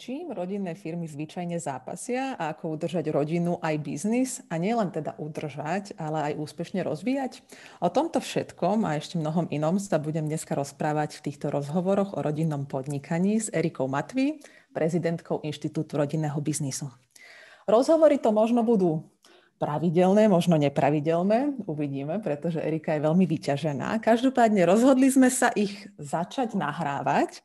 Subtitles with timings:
[0.00, 5.92] Čím rodinné firmy zvyčajne zápasia a ako udržať rodinu aj biznis a nielen teda udržať,
[6.00, 7.44] ale aj úspešne rozvíjať?
[7.76, 12.24] O tomto všetkom a ešte mnohom inom sa budem dneska rozprávať v týchto rozhovoroch o
[12.24, 14.40] rodinnom podnikaní s Erikou Matví,
[14.72, 16.88] prezidentkou Inštitútu rodinného biznisu.
[17.68, 19.04] Rozhovory to možno budú
[19.60, 24.00] pravidelné, možno nepravidelné, uvidíme, pretože Erika je veľmi vyťažená.
[24.00, 27.44] Každopádne rozhodli sme sa ich začať nahrávať,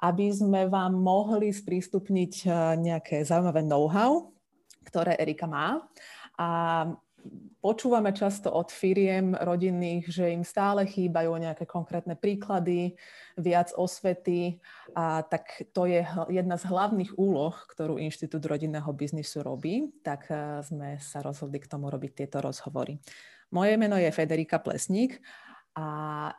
[0.00, 4.32] aby sme vám mohli sprístupniť eh, nejaké zaujímavé know-how,
[4.88, 5.84] ktoré Erika má.
[6.40, 6.48] A
[7.60, 12.96] Počúvame často od firiem rodinných, že im stále chýbajú nejaké konkrétne príklady,
[13.36, 14.56] viac osvety
[14.96, 16.00] a tak to je
[16.32, 21.68] jedna z hlavných úloh, ktorú Inštitút rodinného biznisu robí, tak e, sme sa rozhodli k
[21.68, 22.96] tomu robiť tieto rozhovory.
[23.52, 25.20] Moje meno je Federika Plesník
[25.76, 26.32] a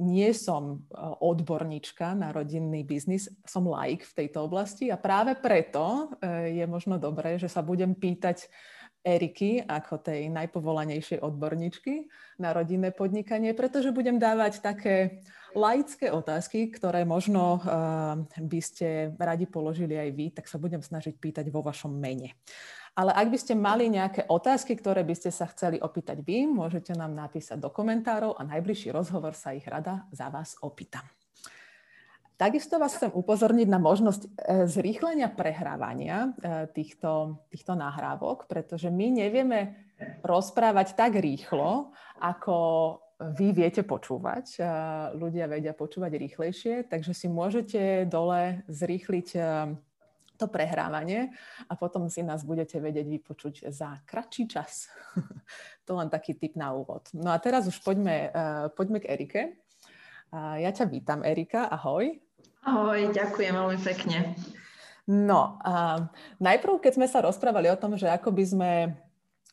[0.00, 6.08] nie som e, odborníčka na rodinný biznis, som like v tejto oblasti a práve preto
[6.18, 8.48] e, je možno dobré, že sa budem pýtať
[9.00, 15.24] Eriky ako tej najpovolanejšej odborníčky na rodinné podnikanie, pretože budem dávať také
[15.56, 21.16] laické otázky, ktoré možno uh, by ste radi položili aj vy, tak sa budem snažiť
[21.16, 22.36] pýtať vo vašom mene.
[22.98, 26.92] Ale ak by ste mali nejaké otázky, ktoré by ste sa chceli opýtať vy, môžete
[26.92, 31.06] nám napísať do komentárov a najbližší rozhovor sa ich rada za vás opýtam.
[32.40, 34.28] Takisto vás chcem upozorniť na možnosť e,
[34.64, 39.76] zrýchlenia prehrávania e, týchto, týchto nahrávok, pretože my nevieme
[40.24, 42.56] rozprávať tak rýchlo, ako
[43.36, 44.56] vy viete počúvať.
[44.56, 44.60] E,
[45.20, 49.28] ľudia vedia počúvať rýchlejšie, takže si môžete dole zrýchliť
[50.40, 51.36] to prehrávanie
[51.68, 54.88] a potom si nás budete vedieť vypočuť za kratší čas.
[55.84, 57.04] to len taký tip na úvod.
[57.12, 58.32] No a teraz už poďme,
[58.72, 59.42] poďme k Erike.
[60.32, 62.29] Ja ťa vítam, Erika, ahoj.
[62.60, 64.36] Ahoj, ďakujem veľmi pekne.
[65.08, 66.06] No, a
[66.38, 68.70] najprv, keď sme sa rozprávali o tom, že ako by sme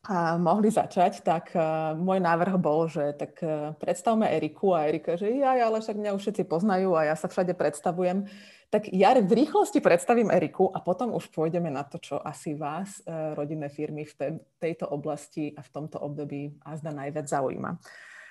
[0.07, 1.51] a mohli začať, tak
[1.99, 3.43] môj návrh bol, že tak
[3.75, 7.27] predstavme Eriku a Erika, že ja, ale však mňa už všetci poznajú a ja sa
[7.27, 8.23] všade predstavujem.
[8.71, 13.03] Tak ja v rýchlosti predstavím Eriku a potom už pôjdeme na to, čo asi vás,
[13.03, 14.27] uh, rodinné firmy v te,
[14.59, 17.75] tejto oblasti a v tomto období azda najviac zaujíma.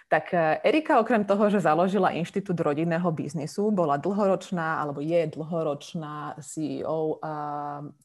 [0.07, 6.39] Tak e, Erika okrem toho, že založila Inštitút rodinného biznisu, bola dlhoročná, alebo je dlhoročná
[6.39, 7.19] CEO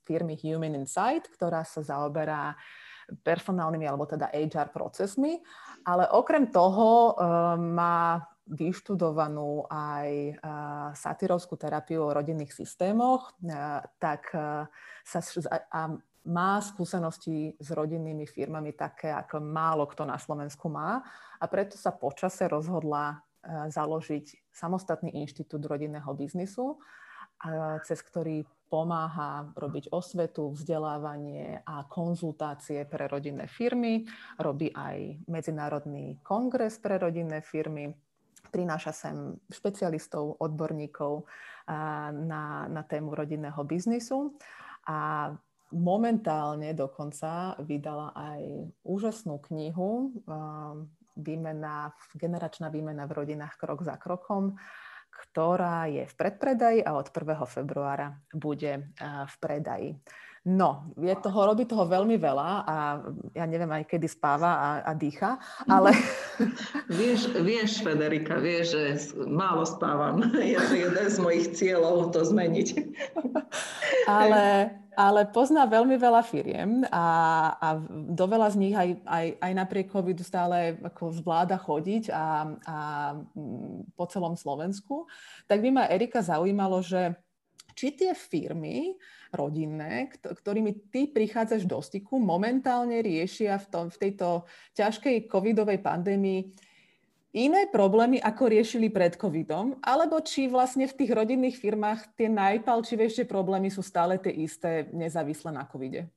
[0.09, 2.57] firmy Human Insight, ktorá sa zaoberá
[3.21, 5.37] personálnymi alebo teda HR procesmi.
[5.85, 7.23] Ale okrem toho e,
[7.61, 8.17] má
[8.51, 10.35] vyštudovanú aj
[10.97, 13.53] satyrovskú terapiu o rodinných systémoch, e,
[14.01, 14.33] tak
[15.05, 15.19] sa
[15.53, 15.81] a
[16.27, 21.01] má skúsenosti s rodinnými firmami také, ako málo kto na Slovensku má
[21.41, 26.77] a preto sa počase rozhodla e, založiť samostatný inštitút rodinného biznisu,
[27.81, 34.07] cez ktorý pomáha robiť osvetu, vzdelávanie a konzultácie pre rodinné firmy.
[34.39, 37.91] Robí aj Medzinárodný kongres pre rodinné firmy.
[38.53, 39.17] Prináša sem
[39.51, 41.27] špecialistov, odborníkov
[42.13, 44.37] na, na tému rodinného biznisu.
[44.87, 45.31] A
[45.71, 48.41] momentálne dokonca vydala aj
[48.83, 50.11] úžasnú knihu
[51.15, 54.55] výmena, generačná výmena v rodinách krok za krokom,
[55.11, 57.35] ktorá je v predpredaji a od 1.
[57.47, 59.89] februára bude v predaji.
[60.41, 62.97] No, je toho, robí toho veľmi veľa a
[63.37, 65.37] ja neviem aj kedy spáva a, a dýcha,
[65.69, 65.93] ale...
[66.97, 70.17] vieš, vieš, Federika, vieš, že málo spávam.
[70.41, 72.67] Je to jeden z mojich cieľov to zmeniť.
[74.09, 74.41] ale,
[74.95, 77.05] ale pozná veľmi veľa firiem a,
[77.55, 77.67] a
[78.11, 82.25] do veľa z nich aj, aj, aj napriek covidu stále ako zvláda chodiť a,
[82.67, 82.77] a
[83.95, 85.07] po celom Slovensku.
[85.47, 87.15] Tak by ma Erika zaujímalo, že
[87.71, 88.99] či tie firmy
[89.31, 94.43] rodinné, ktorými ty prichádzaš do styku, momentálne riešia v, tom, v tejto
[94.75, 96.51] ťažkej covidovej pandémii
[97.31, 103.23] iné problémy, ako riešili pred covidom, alebo či vlastne v tých rodinných firmách tie najpalčivejšie
[103.27, 106.11] problémy sú stále tie isté, nezávisle na covide?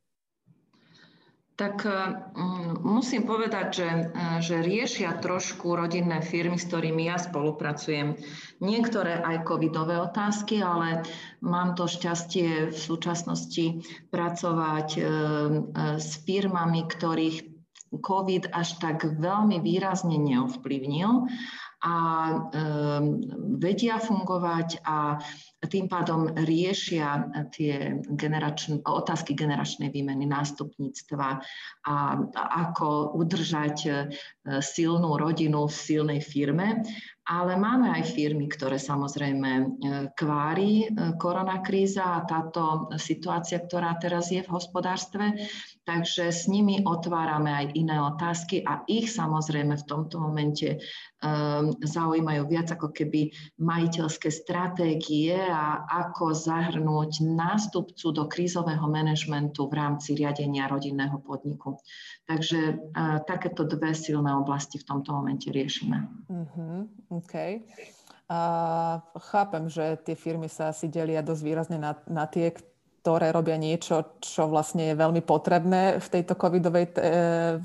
[1.55, 3.90] Tak mm, musím povedať, že,
[4.43, 8.19] že riešia trošku rodinné firmy, s ktorými ja spolupracujem.
[8.58, 11.06] Niektoré aj covidové otázky, ale
[11.46, 15.06] mám to šťastie v súčasnosti pracovať e, e,
[15.94, 17.53] s firmami, ktorých
[18.00, 21.29] COVID až tak veľmi výrazne neovplyvnil
[21.85, 21.96] a
[23.61, 25.20] vedia fungovať a
[25.69, 31.29] tým pádom riešia tie generačn- otázky generačnej výmeny nástupníctva
[31.85, 31.94] a
[32.64, 34.08] ako udržať
[34.64, 36.81] silnú rodinu v silnej firme.
[37.25, 39.65] Ale máme aj firmy, ktoré samozrejme e,
[40.12, 45.32] kvári e, koronakríza a táto situácia, ktorá teraz je v hospodárstve.
[45.88, 50.81] Takže s nimi otvárame aj iné otázky a ich samozrejme v tomto momente
[51.21, 53.29] um, zaujímajú viac ako keby
[53.61, 61.76] majiteľské stratégie a ako zahrnúť nástupcu do krízového manažmentu v rámci riadenia rodinného podniku.
[62.25, 62.81] Takže
[63.29, 66.09] takéto dve silné oblasti v tomto momente riešime.
[66.32, 66.88] Uh-huh.
[67.14, 67.34] OK.
[68.25, 68.40] A
[69.31, 72.56] chápem, že tie firmy sa asi delia dosť výrazne na, na tie,
[73.05, 77.61] ktoré robia niečo, čo vlastne je veľmi potrebné v tejto covidovej, e,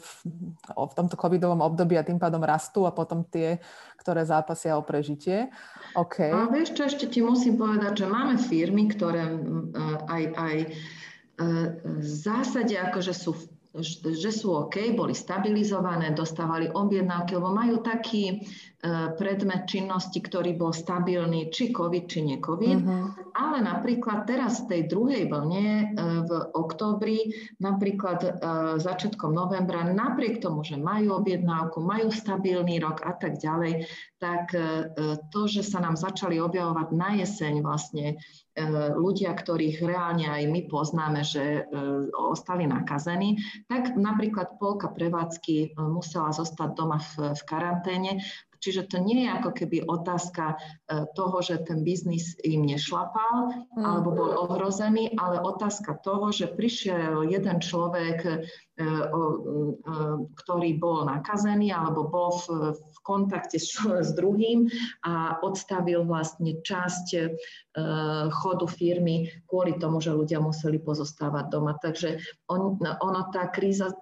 [0.68, 3.56] v tomto covidovom období a tým pádom rastú a potom tie,
[3.96, 5.48] ktoré zápasia o prežitie.
[5.96, 6.28] OK.
[6.28, 9.32] A vieš čo, ešte ti musím povedať, že máme firmy, ktoré
[10.12, 10.68] aj, aj e,
[12.04, 13.32] v zásade akože sú
[14.02, 18.42] že sú OK, boli stabilizované, dostávali objednávky, lebo majú taký
[18.79, 18.79] E,
[19.20, 22.80] predmet činnosti, ktorý bol stabilný, či COVID, či nie COVID.
[22.80, 23.12] Uh-huh.
[23.36, 25.86] Ale napríklad teraz v tej druhej vlne e,
[26.24, 27.28] v októbri,
[27.60, 28.32] napríklad e,
[28.80, 33.84] začiatkom novembra, napriek tomu, že majú objednávku, majú stabilný rok a tak ďalej,
[34.20, 34.52] tak
[35.32, 38.20] to, že sa nám začali objavovať na jeseň vlastne
[39.00, 41.64] ľudia, ktorých reálne aj my poznáme, že
[42.12, 43.40] ostali nakazení,
[43.72, 48.20] tak napríklad polka prevádzky musela zostať doma v, v karanténe
[48.60, 50.56] Čiže to nie je ako keby otázka e,
[51.16, 57.64] toho, že ten biznis im nešlapal alebo bol ohrozený, ale otázka toho, že prišiel jeden
[57.64, 58.44] človek,
[60.40, 62.46] ktorý bol nakazený alebo bol v,
[62.80, 63.76] v kontakte s,
[64.08, 64.72] s druhým
[65.04, 67.08] a odstavil vlastne časť
[68.30, 71.78] chodu firmy kvôli tomu, že ľudia museli pozostávať doma.
[71.80, 72.20] Takže
[72.52, 73.94] on, ono, tá kríza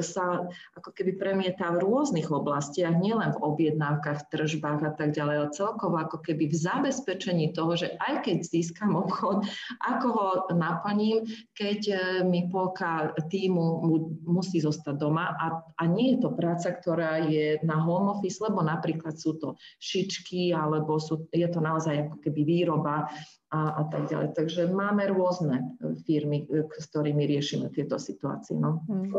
[0.00, 0.46] sa
[0.78, 5.96] ako keby premieta v rôznych oblastiach, nielen v objednávkach, tržbách a tak ďalej, ale celkovo
[6.00, 9.44] ako keby v zabezpečení toho, že aj keď získam obchod,
[9.84, 13.82] ako ho naplním, keď e, mi polka týmu
[14.26, 15.46] musí zostať doma a,
[15.78, 20.50] a nie je to práca, ktorá je na home office, lebo napríklad sú to šičky
[20.50, 23.08] alebo sú, je to naozaj ako keby výroba
[23.50, 24.34] a, a tak ďalej.
[24.34, 25.74] Takže máme rôzne
[26.06, 28.54] firmy, e, s ktorými riešime tieto situácie.
[28.54, 28.86] No.
[28.86, 29.10] Hmm.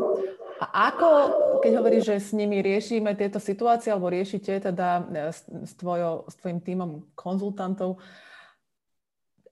[0.62, 1.08] A ako,
[1.60, 6.34] keď hovoríš, že s nimi riešime tieto situácie, alebo riešite teda e, s, tvojo, s
[6.40, 8.00] tvojim týmom konzultantov,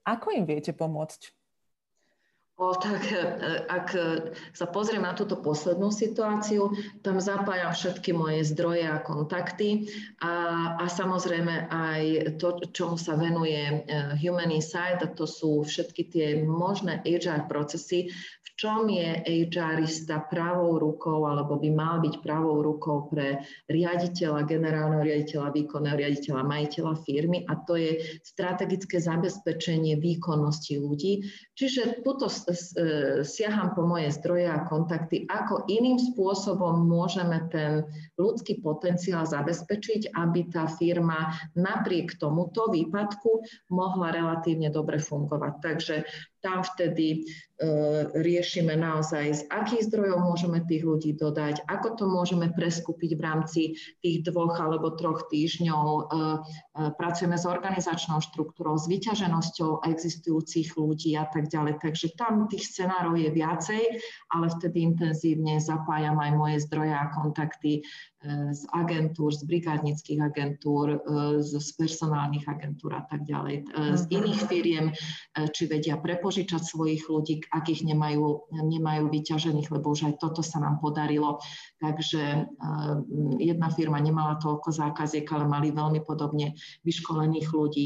[0.01, 1.40] ako im viete pomôcť?
[2.61, 3.17] Tak e,
[3.65, 3.87] ak
[4.53, 6.69] sa pozriem na túto poslednú situáciu,
[7.01, 9.89] tam zapájam všetky moje zdroje a kontakty
[10.21, 12.01] a, a samozrejme aj
[12.37, 13.75] to, čomu sa venuje e,
[14.21, 18.13] Human Insight, a to sú všetky tie možné HR procesy,
[18.61, 25.49] čom je HRista pravou rukou alebo by mal byť pravou rukou pre riaditeľa, generálneho riaditeľa,
[25.49, 31.25] výkonného riaditeľa, majiteľa firmy a to je strategické zabezpečenie výkonnosti ľudí.
[31.57, 32.29] Čiže tuto
[33.25, 37.83] siaham po moje zdroje a kontakty, ako iným spôsobom môžeme ten
[38.19, 43.41] ľudský potenciál zabezpečiť, aby tá firma napriek tomuto výpadku
[43.73, 45.53] mohla relatívne dobre fungovať.
[45.63, 45.95] Takže
[46.41, 47.17] tam vtedy e,
[48.17, 53.61] riešime naozaj, z akých zdrojov môžeme tých ľudí dodať, ako to môžeme preskúpiť v rámci
[54.01, 55.85] tých dvoch alebo troch týždňov.
[55.85, 56.19] E, e,
[56.97, 61.77] pracujeme s organizačnou štruktúrou, s vyťaženosťou existujúcich ľudí a tak ďalej.
[61.77, 63.83] Takže tam tých scenárov je viacej,
[64.33, 67.85] ale vtedy intenzívne zapájam aj moje zdroje a kontakty
[68.29, 74.13] z agentúr, z brigádnických agentúr, e, z, personálnych agentúr a tak ďalej, e, z mhm.
[74.13, 74.85] iných firiem,
[75.49, 80.61] či vedia prepožičať svojich ľudí, ak ich nemajú, nemajú vyťažených, lebo už aj toto sa
[80.61, 81.41] nám podarilo.
[81.81, 82.45] Takže
[83.41, 86.53] jedna firma nemala toľko zákaziek, ale mali veľmi podobne
[86.85, 87.85] vyškolených ľudí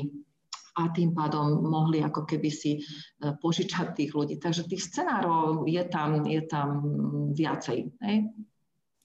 [0.76, 2.84] a tým pádom mohli ako keby si
[3.24, 4.36] požičať tých ľudí.
[4.36, 6.70] Takže tých scenárov je tam, je tam
[7.32, 7.80] viacej.
[8.04, 8.18] Hej?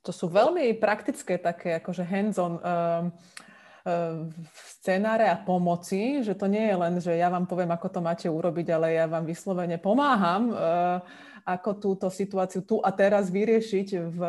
[0.04, 4.33] To sú veľmi praktické také akože hands-on um, um,
[4.80, 8.28] scenáre a pomoci, že to nie je len, že ja vám poviem, ako to máte
[8.28, 11.04] urobiť, ale ja vám vyslovene pomáham, uh,
[11.45, 14.21] ako túto situáciu tu a teraz vyriešiť v,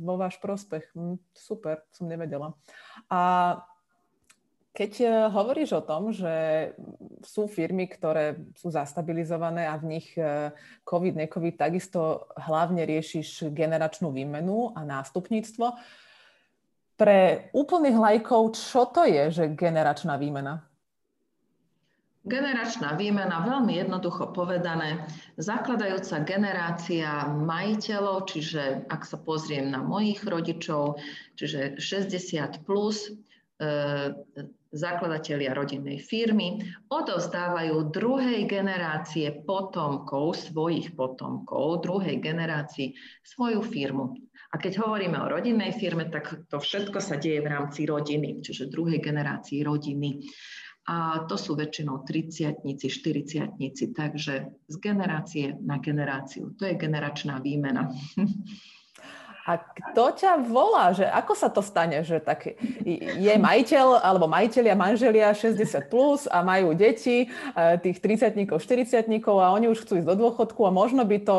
[0.00, 0.92] vo váš prospech.
[0.96, 2.56] Hm, super, som nevedela.
[3.08, 3.56] A
[4.74, 6.74] keď e, hovoríš o tom, že
[7.22, 10.50] sú firmy, ktoré sú zastabilizované a v nich e,
[10.82, 15.78] COVID, ne-COVID, takisto hlavne riešiš generačnú výmenu a nástupníctvo,
[16.94, 20.62] pre úplných lajkov, čo to je, že generačná výmena?
[22.24, 25.04] Generačná výmena, veľmi jednoducho povedané,
[25.36, 30.96] zakladajúca generácia majiteľov, čiže ak sa pozriem na mojich rodičov,
[31.36, 33.12] čiže 60 plus,
[33.60, 34.16] e,
[34.74, 36.58] zakladatelia rodinnej firmy,
[36.90, 44.18] odovzdávajú druhej generácie potomkov, svojich potomkov, druhej generácii svoju firmu.
[44.54, 48.70] A keď hovoríme o rodinnej firme, tak to všetko sa deje v rámci rodiny, čiže
[48.70, 50.22] druhej generácii rodiny
[50.84, 53.56] a to sú väčšinou 30 40
[53.96, 54.34] takže
[54.68, 56.52] z generácie na generáciu.
[56.60, 57.88] To je generačná výmena.
[59.44, 62.56] A kto ťa volá, že ako sa to stane, že tak
[62.88, 69.46] je majiteľ alebo majiteľia, manželia 60 plus a majú deti, e, tých 30 40 a
[69.52, 71.36] oni už chcú ísť do dôchodku a možno by to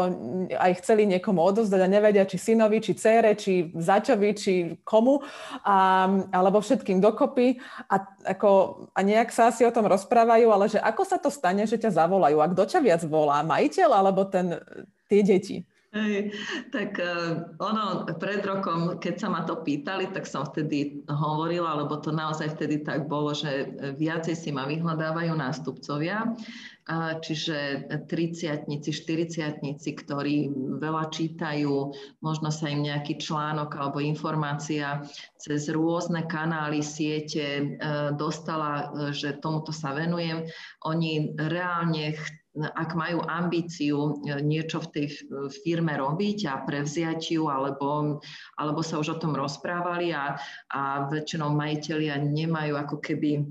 [0.53, 4.53] aj chceli niekomu odozdať a nevedia, či synovi, či cére, či začovi, či
[4.85, 5.25] komu,
[5.65, 7.57] a, alebo všetkým dokopy.
[7.89, 8.05] A,
[8.37, 11.81] ako, a nejak sa asi o tom rozprávajú, ale že ako sa to stane, že
[11.81, 12.37] ťa zavolajú?
[12.37, 14.61] A kto ťa viac volá, majiteľ alebo ten,
[15.09, 15.65] tie deti?
[15.95, 16.35] Hej,
[16.75, 22.03] tak uh, ono pred rokom, keď sa ma to pýtali, tak som vtedy hovorila, lebo
[22.03, 29.63] to naozaj vtedy tak bolo, že viacej si ma vyhľadávajú nástupcovia, uh, čiže 30 40
[30.03, 30.35] ktorí
[30.83, 34.99] veľa čítajú, možno sa im nejaký článok alebo informácia
[35.39, 40.43] cez rôzne kanály, siete uh, dostala, že tomuto sa venujem.
[40.83, 45.05] Oni reálne chcú ak majú ambíciu e, niečo v tej
[45.51, 48.19] firme robiť a prevziať ju, alebo,
[48.55, 50.39] alebo sa už o tom rozprávali a,
[50.71, 53.41] a väčšinou majiteľia nemajú ako keby e,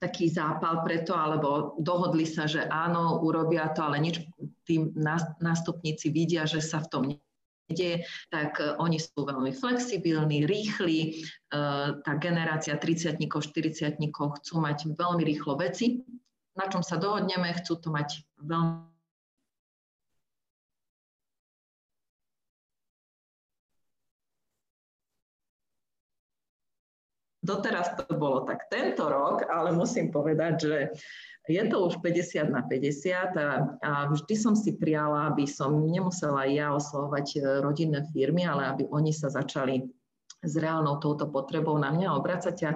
[0.00, 4.24] taký zápal preto, alebo dohodli sa, že áno, urobia to, ale nič
[4.64, 4.96] tým
[5.40, 7.02] nástupníci vidia, že sa v tom
[7.68, 11.20] nedieje, tak e, oni sú veľmi flexibilní, rýchli.
[11.48, 16.04] Tá generácia 30 40 chcú mať veľmi rýchlo veci,
[16.58, 18.90] na čom sa dohodneme, chcú to mať veľmi
[27.38, 30.76] Doteraz to bolo tak tento rok, ale musím povedať, že
[31.48, 33.50] je to už 50 na 50 a,
[33.80, 39.16] a vždy som si priala, aby som nemusela ja oslovať rodinné firmy, ale aby oni
[39.16, 39.80] sa začali
[40.38, 42.70] s reálnou touto potrebou na mňa obracať a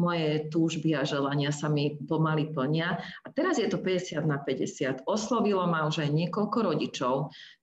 [0.00, 2.96] moje túžby a želania sa mi pomaly plnia.
[3.24, 5.04] A teraz je to 50 na 50.
[5.04, 7.14] Oslovilo ma už aj niekoľko rodičov.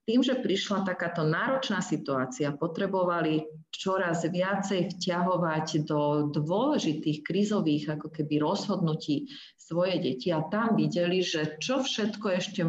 [0.06, 8.42] Tým, že prišla takáto náročná situácia, potrebovali čoraz viacej vťahovať do dôležitých krízových ako keby
[8.42, 12.66] rozhodnutí svoje deti a tam videli, že čo všetko ešte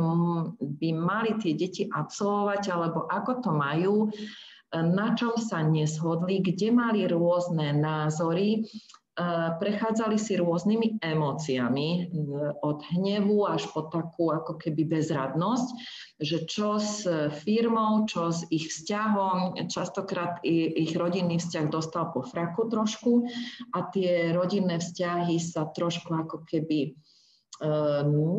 [0.60, 3.94] by mali tie deti absolvovať alebo ako to majú
[4.74, 8.66] na čom sa neshodli, kde mali rôzne názory,
[9.60, 12.08] prechádzali si rôznymi emóciami,
[12.64, 15.68] od hnevu až po takú ako keby bezradnosť,
[16.22, 17.04] že čo s
[17.44, 23.28] firmou, čo s ich vzťahom, častokrát ich rodinný vzťah dostal po fraku trošku
[23.76, 26.96] a tie rodinné vzťahy sa trošku ako keby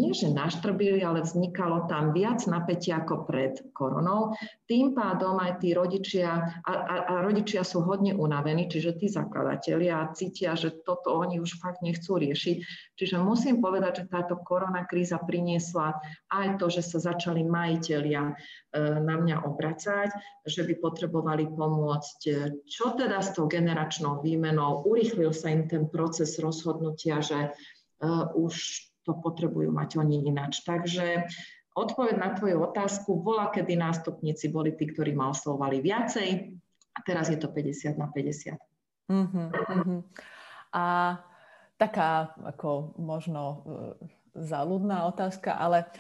[0.01, 4.33] nie že naštrbili, ale vznikalo tam viac napätia ako pred koronou.
[4.65, 10.09] Tým pádom aj tí rodičia, a, a, a rodičia sú hodne unavení, čiže tí zakladatelia
[10.17, 12.57] cítia, že toto oni už fakt nechcú riešiť.
[12.97, 16.01] Čiže musím povedať, že táto korona kríza priniesla
[16.33, 18.33] aj to, že sa začali majiteľia e,
[19.05, 20.09] na mňa obracať,
[20.49, 22.19] že by potrebovali pomôcť.
[22.65, 24.81] Čo teda s tou generačnou výmenou?
[24.81, 27.53] Urýchlil sa im ten proces rozhodnutia, že
[28.01, 30.62] uh, už to potrebujú mať oni ináč.
[30.65, 31.25] Takže
[31.74, 36.29] odpoveď na tvoju otázku, bola, kedy nástupníci boli tí, ktorí ma oslovovali viacej
[36.91, 38.60] a teraz je to 50 na 50.
[39.12, 40.00] Uh-huh, uh-huh.
[40.72, 41.17] A
[41.75, 43.60] taká ako možno uh,
[44.38, 45.91] záľudná otázka, ale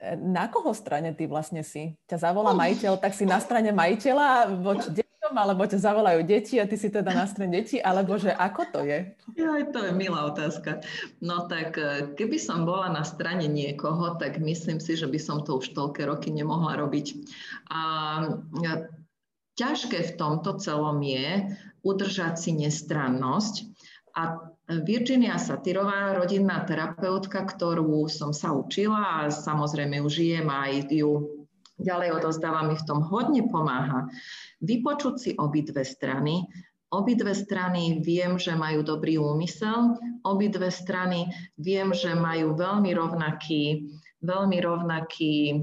[0.00, 1.92] e, na koho strane ty vlastne si?
[2.08, 5.03] Ťa zavolá majiteľ, tak si na strane majiteľa voči
[5.36, 8.80] alebo ťa zavolajú deti a ty si teda na strane deti, alebo že ako to
[8.86, 9.12] je?
[9.34, 10.80] Ja, to je milá otázka.
[11.20, 15.42] No tak e, keby som bola na strane niekoho, tak myslím si, že by som
[15.42, 17.06] to už toľké roky nemohla robiť.
[17.70, 17.82] A
[18.62, 18.68] e,
[19.54, 23.54] ťažké v tomto celom je udržať si nestrannosť
[24.14, 31.43] a Virginia Satyrová, rodinná terapeutka, ktorú som sa učila a samozrejme ju žijem aj ju
[31.80, 34.06] ďalej odozdáva mi v tom hodne pomáha.
[34.62, 36.46] Vypočuť si obidve strany,
[36.94, 41.26] Obidve strany viem, že majú dobrý úmysel, obidve strany
[41.58, 43.90] viem, že majú veľmi rovnaký,
[44.22, 45.56] veľmi rovnaký e,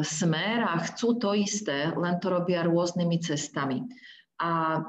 [0.00, 3.84] smer a chcú to isté, len to robia rôznymi cestami.
[4.40, 4.80] A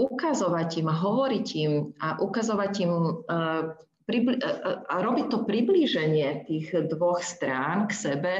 [0.00, 2.92] ukazovať im hovoriť im a ukazovať im
[4.88, 8.34] a robiť to priblíženie tých dvoch strán k sebe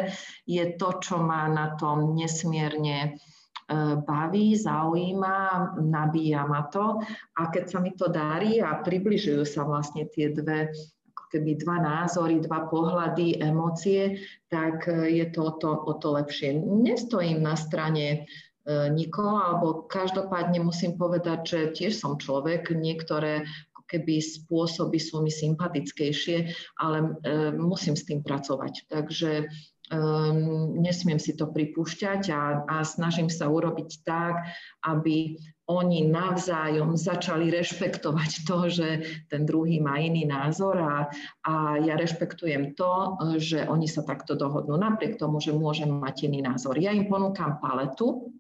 [0.49, 3.21] je to, čo ma na tom nesmierne
[4.09, 7.05] baví, zaujíma, nabíja ma to
[7.37, 10.73] a keď sa mi to darí a približujú sa vlastne tie dve
[11.29, 14.17] keby dva názory, dva pohľady, emócie,
[14.49, 16.57] tak e, je to o to, o to lepšie.
[16.57, 18.19] Nestojím na strane e,
[18.89, 23.45] nikoho, alebo každopádne musím povedať, že tiež som človek, niektoré
[23.89, 27.09] keby spôsoby sú mi sympatickejšie, ale e,
[27.57, 28.87] musím s tým pracovať.
[28.93, 29.49] Takže
[29.93, 34.45] um, nesmiem si to pripúšťať a, a snažím sa urobiť tak,
[34.85, 38.89] aby oni navzájom začali rešpektovať to, že
[39.29, 40.97] ten druhý má iný názor a,
[41.45, 46.41] a ja rešpektujem to, že oni sa takto dohodnú, napriek tomu, že môžem mať iný
[46.41, 46.81] názor.
[46.81, 48.33] Ja im ponúkam paletu,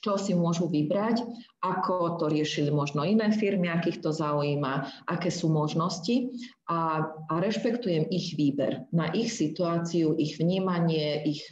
[0.00, 1.20] čo si môžu vybrať,
[1.60, 6.32] ako to riešili možno iné firmy, akých to zaujíma, aké sú možnosti
[6.66, 11.44] a, a rešpektujem ich výber na ich situáciu, ich vnímanie, ich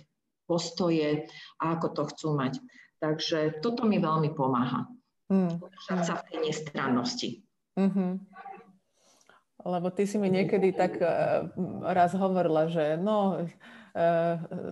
[0.48, 1.30] postoje
[1.62, 2.58] a ako to chcú mať.
[2.98, 4.88] Takže toto mi veľmi pomáha.
[5.30, 5.62] Mm.
[5.86, 7.28] sa v tej nestrannosti.
[7.78, 8.12] Mm-hmm.
[9.62, 11.46] Lebo ty si mi niekedy tak uh,
[11.86, 13.46] raz hovorila, že no,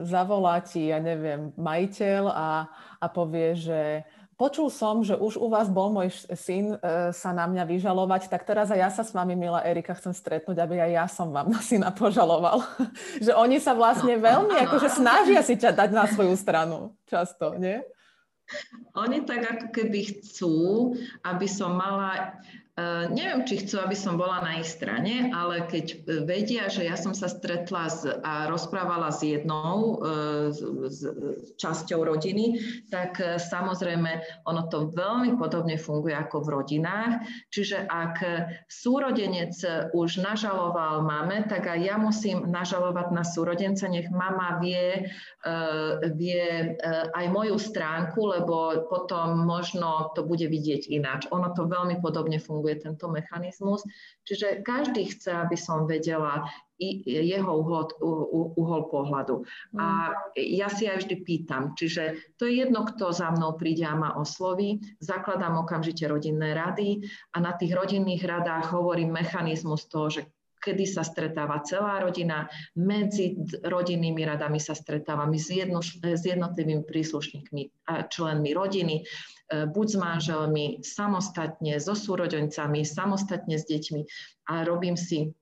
[0.06, 2.50] zavolá ti, ja neviem, majiteľ a,
[2.98, 4.06] a povie, že
[4.38, 8.46] počul som, že už u vás bol môj syn uh, sa na mňa vyžalovať, tak
[8.46, 11.50] teraz aj ja sa s vami, milá Erika, chcem stretnúť, aby aj ja som vám
[11.54, 12.62] na syna požaloval.
[13.26, 17.82] že oni sa vlastne veľmi akože snažia si ťa dať na svoju stranu často, nie?
[18.96, 22.40] Oni tak ako keby chcú, aby som mala
[22.78, 26.94] Uh, neviem, či chcú, aby som bola na ich strane, ale keď vedia, že ja
[26.94, 31.02] som sa stretla s, a rozprávala s jednou uh, s, s
[31.58, 37.26] časťou rodiny, tak uh, samozrejme ono to veľmi podobne funguje ako v rodinách.
[37.50, 38.23] Čiže ak
[38.70, 39.58] súrodenec
[39.90, 45.08] už nažaloval mame, tak aj ja musím nažalovať na súrodenca, nech mama vie,
[46.14, 46.76] vie
[47.16, 51.26] aj moju stránku, lebo potom možno to bude vidieť ináč.
[51.32, 53.80] Ono to veľmi podobne funguje funguje tento mechanizmus.
[54.28, 56.44] Čiže každý chce, aby som vedela
[56.78, 57.90] jeho uhol,
[58.54, 59.42] uhol pohľadu.
[59.82, 63.99] A ja si aj vždy pýtam, čiže to je jedno, kto za mnou príde a
[63.99, 67.02] ma osloví, zakladám okamžite rodinné rady
[67.34, 70.23] a na tých rodinných radách hovorím mechanizmus toho, že
[70.58, 77.88] kedy sa stretáva celá rodina, medzi rodinnými radami sa stretávame s, jedno, s jednotlivými príslušníkmi
[77.88, 79.06] a členmi rodiny,
[79.49, 84.02] E, buď s manželmi, samostatne, so súrodencami, samostatne s deťmi.
[84.52, 85.32] A robím si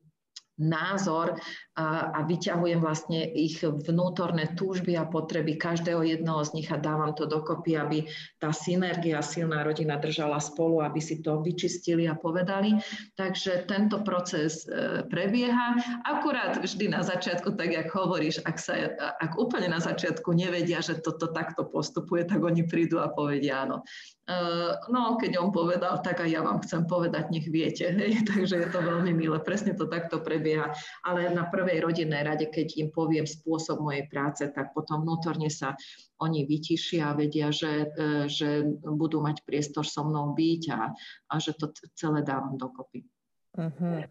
[0.57, 1.37] názor
[1.77, 7.29] a, vyťahujem vlastne ich vnútorné túžby a potreby každého jedného z nich a dávam to
[7.29, 7.99] dokopy, aby
[8.41, 12.81] tá synergia, silná rodina držala spolu, aby si to vyčistili a povedali.
[13.21, 15.77] Takže tento proces e, prebieha.
[16.09, 18.75] Akurát vždy na začiatku, tak jak hovoríš, ak, sa,
[19.21, 23.85] ak úplne na začiatku nevedia, že toto takto postupuje, tak oni prídu a povedia áno.
[24.27, 27.87] Uh, no, keď on povedal, tak aj ja vám chcem povedať, nech viete.
[27.95, 28.27] Hej?
[28.27, 29.39] Takže je to veľmi milé.
[29.39, 30.75] Presne to takto prebieha.
[31.07, 35.79] Ale na prvej rodinnej rade, keď im poviem spôsob mojej práce, tak potom vnútorne sa
[36.19, 40.91] oni vytišia a vedia, že, e, že budú mať priestor so mnou byť a,
[41.31, 43.07] a že to celé dávam dokopy.
[43.55, 44.03] Uh-huh.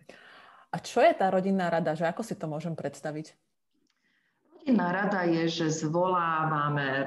[0.72, 1.92] A čo je tá rodinná rada?
[1.92, 3.36] Že ako si to môžem predstaviť?
[4.66, 7.06] Rodinná rada je, že zvolávame e,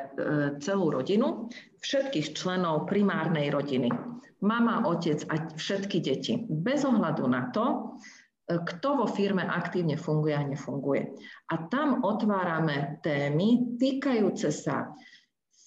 [0.63, 1.51] celú rodinu,
[1.83, 3.91] všetkých členov primárnej rodiny.
[4.47, 6.47] Mama, otec a všetky deti.
[6.47, 7.99] Bez ohľadu na to,
[8.47, 11.03] kto vo firme aktívne funguje a nefunguje.
[11.51, 14.95] A tam otvárame témy týkajúce sa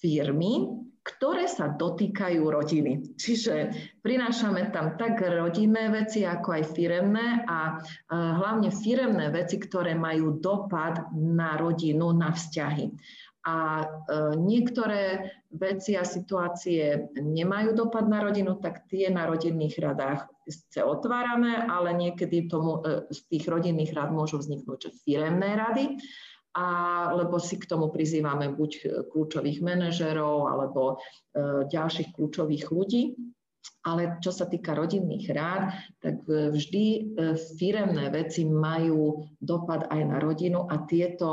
[0.00, 3.18] firmy, ktoré sa dotýkajú rodiny.
[3.18, 3.74] Čiže
[4.06, 11.10] prinášame tam tak rodinné veci, ako aj firemné a hlavne firemné veci, ktoré majú dopad
[11.10, 12.86] na rodinu, na vzťahy.
[13.42, 13.86] A e,
[14.38, 21.66] niektoré veci a situácie nemajú dopad na rodinu, tak tie na rodinných radách sa otvárame,
[21.66, 25.98] ale niekedy tomu, e, z tých rodinných rád môžu vzniknúť firemné rady,
[26.52, 26.66] a,
[27.16, 28.70] lebo si k tomu prizývame buď
[29.08, 30.96] kľúčových manažerov alebo e,
[31.68, 33.16] ďalších kľúčových ľudí.
[33.82, 37.00] Ale čo sa týka rodinných rád, tak vždy e,
[37.56, 41.28] firemné veci majú dopad aj na rodinu a tieto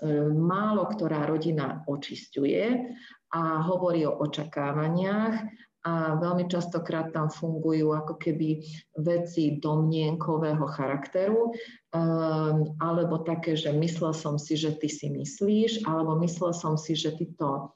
[0.00, 2.64] e, málo ktorá rodina očisťuje
[3.28, 8.62] a hovorí o očakávaniach a veľmi častokrát tam fungujú ako keby
[8.98, 11.54] veci domnienkového charakteru,
[11.94, 16.98] um, alebo také, že myslel som si, že ty si myslíš, alebo myslel som si,
[16.98, 17.70] že ty to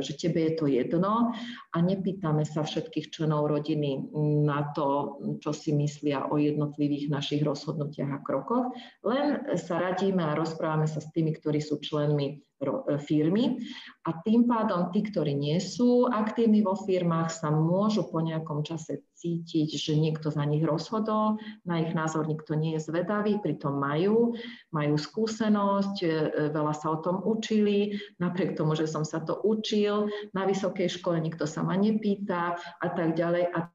[0.00, 1.34] že tebe je to jedno.
[1.74, 4.08] A nepýtame sa všetkých členov rodiny
[4.46, 8.72] na to, čo si myslia o jednotlivých našich rozhodnutiach a krokoch,
[9.04, 12.53] len sa radíme a rozprávame sa s tými, ktorí sú členmi E,
[13.02, 13.58] firmy
[14.04, 19.00] a tým pádom tí, ktorí nie sú aktívni vo firmách, sa môžu po nejakom čase
[19.16, 24.36] cítiť, že niekto za nich rozhodol, na ich názor nikto nie je zvedavý, pritom majú,
[24.76, 26.08] majú skúsenosť, e,
[26.52, 31.16] veľa sa o tom učili, napriek tomu, že som sa to učil, na vysokej škole
[31.24, 33.48] nikto sa ma nepýta a tak ďalej.
[33.56, 33.73] A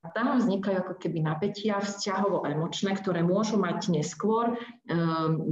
[0.00, 4.54] tam vznikajú ako keby napätia vzťahovo-emočné, ktoré môžu mať neskôr e,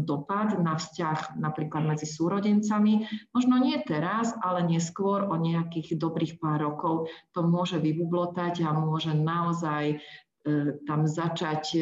[0.00, 3.04] dopad na vzťah napríklad medzi súrodencami.
[3.37, 9.12] Možno nie teraz, ale neskôr o nejakých dobrých pár rokov to môže vybublotať a môže
[9.12, 9.96] naozaj e,
[10.88, 11.80] tam začať e,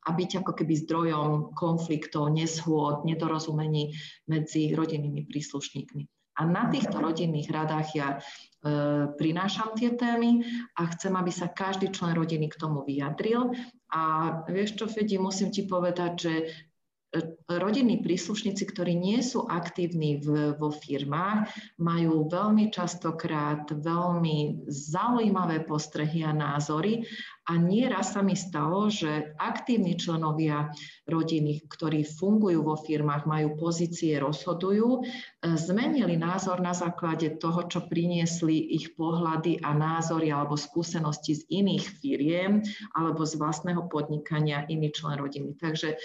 [0.00, 3.96] a byť ako keby zdrojom konfliktov, neshôd, nedorozumení
[4.28, 6.19] medzi rodinnými príslušníkmi.
[6.40, 8.08] A na týchto rodinných radách ja
[8.60, 8.68] E,
[9.16, 10.44] prinášam tie témy
[10.76, 13.56] a chcem, aby sa každý člen rodiny k tomu vyjadril.
[13.88, 14.02] A
[14.44, 16.32] vieš čo, Fedi, musím ti povedať, že
[17.50, 21.50] rodinní príslušníci, ktorí nie sú aktívni v, vo firmách,
[21.82, 27.02] majú veľmi častokrát veľmi zaujímavé postrehy a názory
[27.50, 30.70] a nieraz sa mi stalo, že aktívni členovia
[31.10, 35.02] rodiny, ktorí fungujú vo firmách, majú pozície, rozhodujú,
[35.42, 41.84] zmenili názor na základe toho, čo priniesli ich pohľady a názory alebo skúsenosti z iných
[41.98, 42.62] firiem
[42.94, 45.58] alebo z vlastného podnikania iný člen rodiny.
[45.58, 45.98] Takže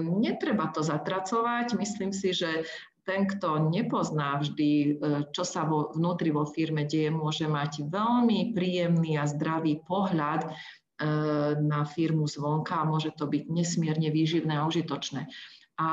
[0.00, 1.76] netreba to zatracovať.
[1.76, 2.68] Myslím si, že
[3.04, 4.88] ten, kto nepozná vždy, e,
[5.30, 10.50] čo sa vo, vnútri vo firme deje, môže mať veľmi príjemný a zdravý pohľad e,
[11.60, 15.28] na firmu zvonka a môže to byť nesmierne výživné a užitočné.
[15.74, 15.88] A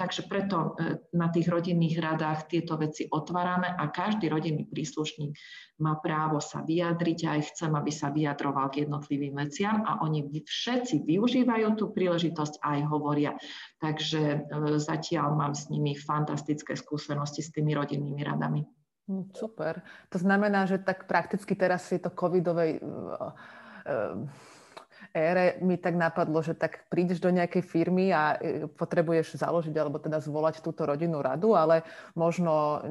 [0.00, 5.36] takže preto e, na tých rodinných radách tieto veci otvárame a každý rodinný príslušník
[5.84, 10.24] má právo sa vyjadriť a aj chcem, aby sa vyjadroval k jednotlivým veciam a oni
[10.40, 13.32] všetci využívajú tú príležitosť a aj hovoria.
[13.76, 14.38] Takže e,
[14.80, 18.64] zatiaľ mám s nimi fantastické skúsenosti s tými rodinnými radami.
[19.04, 19.84] Hm, super.
[20.08, 23.34] To znamená, že tak prakticky teraz v tejto covidovej uh,
[25.14, 29.98] ére mi tak napadlo, že tak prídeš do nejakej firmy a e, potrebuješ založiť alebo
[29.98, 31.82] teda zvolať túto rodinnú radu, ale
[32.14, 32.82] možno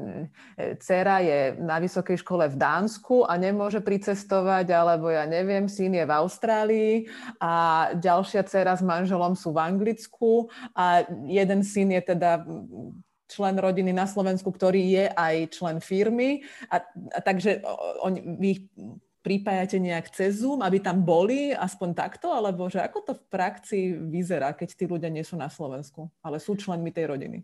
[0.56, 5.96] e, dcera je na vysokej škole v Dánsku a nemôže pricestovať, alebo ja neviem, syn
[5.96, 6.94] je v Austrálii
[7.40, 7.54] a
[7.96, 12.44] ďalšia dcera s manželom sú v Anglicku a jeden syn je teda
[13.30, 16.42] člen rodiny na Slovensku, ktorý je aj člen firmy.
[16.74, 16.82] A,
[17.14, 17.62] a takže
[18.02, 18.66] on, vy
[19.20, 23.80] pripájate nejak cez Zoom, aby tam boli aspoň takto, alebo že ako to v praxi
[23.96, 27.40] vyzerá, keď tí ľudia nie sú na Slovensku, ale sú členmi tej rodiny?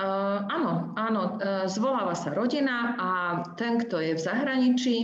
[0.00, 3.10] Uh, áno, áno, uh, zvoláva sa rodina a
[3.58, 4.96] ten, kto je v zahraničí,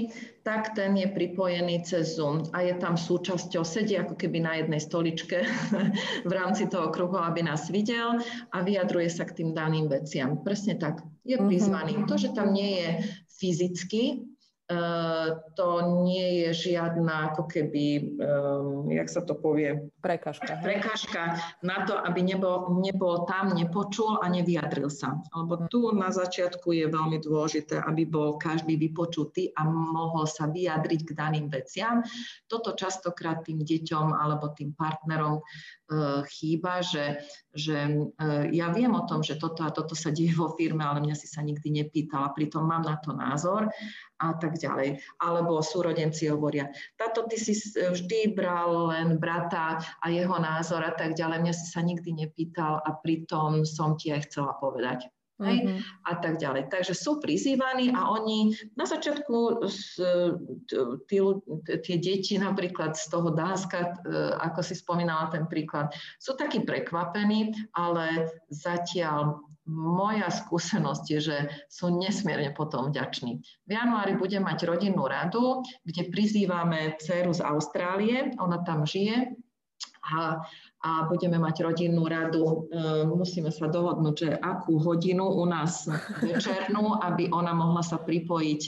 [0.46, 4.78] tak ten je pripojený cez Zoom a je tam súčasťou, sedí ako keby na jednej
[4.78, 5.42] stoličke
[6.30, 8.22] v rámci toho kruhu, aby nás videl
[8.54, 10.38] a vyjadruje sa k tým daným veciam.
[10.46, 11.44] Presne tak, je mhm.
[11.50, 11.92] prizvaný.
[11.98, 12.08] Uh-huh.
[12.08, 12.88] To, že tam nie je
[13.36, 14.22] fyzicky,
[15.54, 15.68] to
[16.02, 19.78] nie je žiadna ako keby, um, jak sa to povie?
[20.02, 20.58] Prekážka.
[20.58, 25.22] Prekážka na to, aby nebol, nebol tam, nepočul a nevyjadril sa.
[25.30, 31.00] Lebo tu na začiatku je veľmi dôležité, aby bol každý vypočutý a mohol sa vyjadriť
[31.06, 32.02] k daným veciam.
[32.50, 35.46] Toto častokrát tým deťom alebo tým partnerom
[36.26, 37.22] chýba, že,
[37.54, 40.98] že uh, ja viem o tom, že toto a toto sa deje vo firme, ale
[40.98, 43.70] mňa si sa nikdy nepýtala, pritom mám na to názor
[44.18, 44.98] a tak ďalej.
[45.22, 46.66] Alebo súrodenci hovoria,
[46.98, 51.66] táto ty si vždy bral len brata a jeho názor a tak ďalej, mňa si
[51.70, 55.06] sa nikdy nepýtal a pritom som ti aj chcela povedať.
[55.36, 55.56] Hej?
[55.68, 55.80] Uh-huh.
[56.08, 56.72] A tak ďalej.
[56.72, 59.60] Takže sú prizývaní a oni na začiatku
[61.04, 61.18] tí,
[61.84, 63.88] tie deti napríklad z toho Dánska, e,
[64.40, 71.90] ako si spomínala ten príklad, sú takí prekvapení, ale zatiaľ moja skúsenosť je, že sú
[71.90, 73.42] nesmierne potom vďační.
[73.66, 79.36] V januári budem mať rodinnú radu, kde prizývame dceru z Austrálie, ona tam žije
[80.06, 80.40] a,
[80.84, 82.68] a budeme mať rodinnú radu.
[82.68, 85.88] E, musíme sa dohodnúť, že akú hodinu u nás
[86.20, 88.62] večernú, aby ona mohla sa pripojiť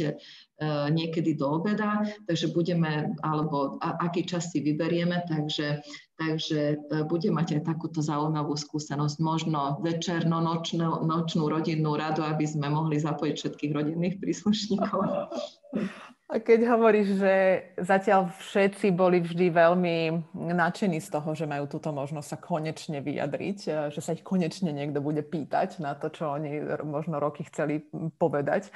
[0.58, 5.78] E, niekedy do obeda, takže budeme, alebo aký čas si vyberieme, takže,
[6.18, 12.42] takže e, bude mať aj takúto zaujímavú skúsenosť, možno večerno, nočnú, nočnú rodinnú radu, aby
[12.42, 14.98] sme mohli zapojiť všetkých rodinných príslušníkov.
[16.28, 17.34] A keď hovoríš, že
[17.80, 19.96] zatiaľ všetci boli vždy veľmi
[20.36, 24.68] nadšení z toho, že majú túto možnosť sa konečne vyjadriť, e, že sa ich konečne
[24.68, 27.80] niekto bude pýtať na to, čo oni možno roky chceli
[28.20, 28.72] povedať, e,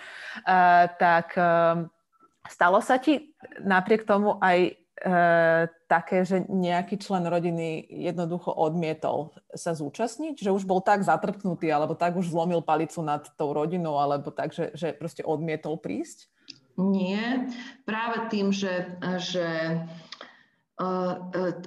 [0.97, 1.45] tak e,
[2.49, 4.81] stalo sa ti napriek tomu aj
[5.91, 11.99] také, že nejaký člen rodiny jednoducho odmietol sa zúčastniť, že už bol tak zatrpknutý, alebo
[11.99, 16.31] tak už zlomil palicu nad tou rodinou, alebo tak, že, že proste odmietol prísť?
[16.81, 17.53] Nie,
[17.85, 19.49] práve tým, že, že
[20.81, 21.13] uh,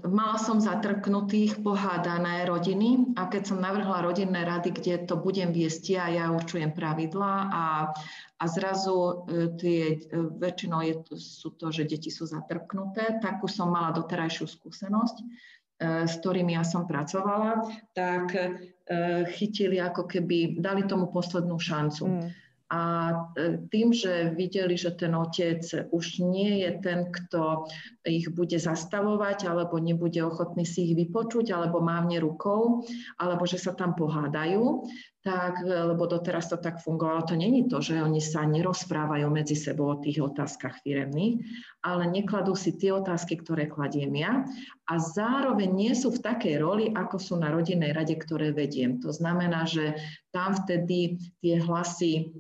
[0.02, 5.84] mala som zatrknutých pohádané rodiny a keď som navrhla rodinné rady, kde to budem viesť
[5.94, 7.66] ja, ja určujem pravidlá a,
[8.42, 9.14] a zrazu uh,
[9.62, 10.10] tie,
[10.42, 15.18] väčšinou je, sú to, že deti sú zatrknuté, takú som mala doterajšiu skúsenosť
[15.84, 18.32] s ktorými ja som pracovala, tak
[19.36, 22.04] chytili ako keby, dali tomu poslednú šancu.
[22.08, 22.82] Mm a
[23.38, 25.62] e, tým, že videli, že ten otec
[25.94, 27.70] už nie je ten, kto
[28.02, 32.82] ich bude zastavovať, alebo nebude ochotný si ich vypočuť, alebo mávne rukou,
[33.22, 34.82] alebo že sa tam pohádajú,
[35.22, 39.54] tak, e, lebo doteraz to tak fungovalo, to není to, že oni sa nerozprávajú medzi
[39.54, 41.46] sebou o tých otázkach firemných,
[41.86, 44.42] ale nekladú si tie otázky, ktoré kladiem ja
[44.90, 48.98] a zároveň nie sú v takej roli, ako sú na rodinnej rade, ktoré vediem.
[49.06, 49.98] To znamená, že
[50.34, 52.34] tam vtedy tie hlasy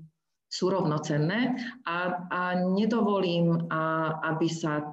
[0.56, 4.84] sú rovnocenné a, a nedovolím, a, aby sa e,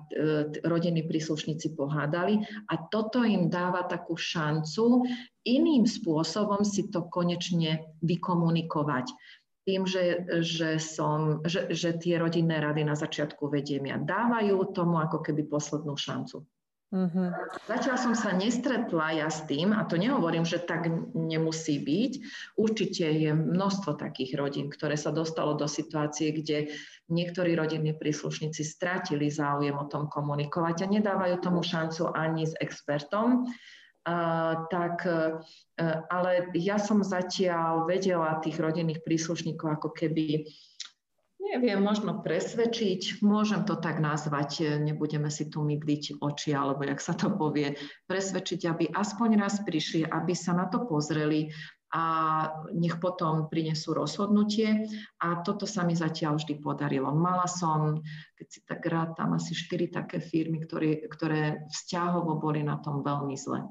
[0.66, 5.06] rodinní príslušníci pohádali a toto im dáva takú šancu
[5.46, 9.06] iným spôsobom si to konečne vykomunikovať.
[9.62, 14.98] Tým, že, že, som, že, že tie rodinné rady na začiatku vediem ja, dávajú tomu
[14.98, 16.42] ako keby poslednú šancu.
[16.92, 17.28] Mm-hmm.
[17.72, 22.12] Zatiaľ som sa nestretla ja s tým, a to nehovorím, že tak nemusí byť.
[22.60, 26.68] Určite je množstvo takých rodín, ktoré sa dostalo do situácie, kde
[27.08, 33.48] niektorí rodinní príslušníci strátili záujem o tom komunikovať a nedávajú tomu šancu ani s expertom.
[34.02, 35.38] Uh, tak, uh,
[36.10, 40.42] ale ja som zatiaľ vedela tých rodinných príslušníkov ako keby
[41.52, 47.12] neviem, možno presvedčiť, môžem to tak nazvať, nebudeme si tu mydliť oči, alebo jak sa
[47.12, 47.76] to povie,
[48.08, 51.52] presvedčiť, aby aspoň raz prišli, aby sa na to pozreli
[51.92, 52.04] a
[52.72, 54.88] nech potom prinesú rozhodnutie.
[55.20, 57.12] A toto sa mi zatiaľ vždy podarilo.
[57.12, 58.00] Mala som,
[58.32, 63.04] keď si tak rád, tam asi štyri také firmy, ktoré, ktoré vzťahovo boli na tom
[63.04, 63.68] veľmi zle.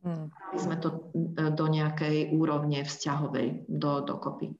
[0.00, 0.32] Hmm.
[0.56, 4.56] sme to e, do nejakej úrovne vzťahovej do, dokopy.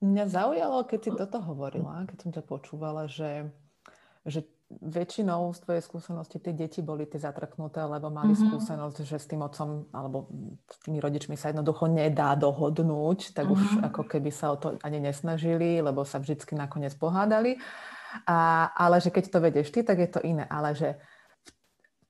[0.00, 3.52] Mňa zaujalo, keď si toto hovorila, keď som ťa počúvala, že,
[4.24, 8.48] že väčšinou z tvojej skúsenosti tie deti boli tie zatraknuté, lebo mali mm-hmm.
[8.54, 10.30] skúsenosť, že s tým otcom alebo
[10.70, 13.60] s tými rodičmi sa jednoducho nedá dohodnúť, tak mm-hmm.
[13.60, 17.58] už ako keby sa o to ani nesnažili, lebo sa vždycky nakoniec pohádali.
[18.26, 20.46] A, ale že keď to vedieš ty, tak je to iné.
[20.46, 20.98] Ale že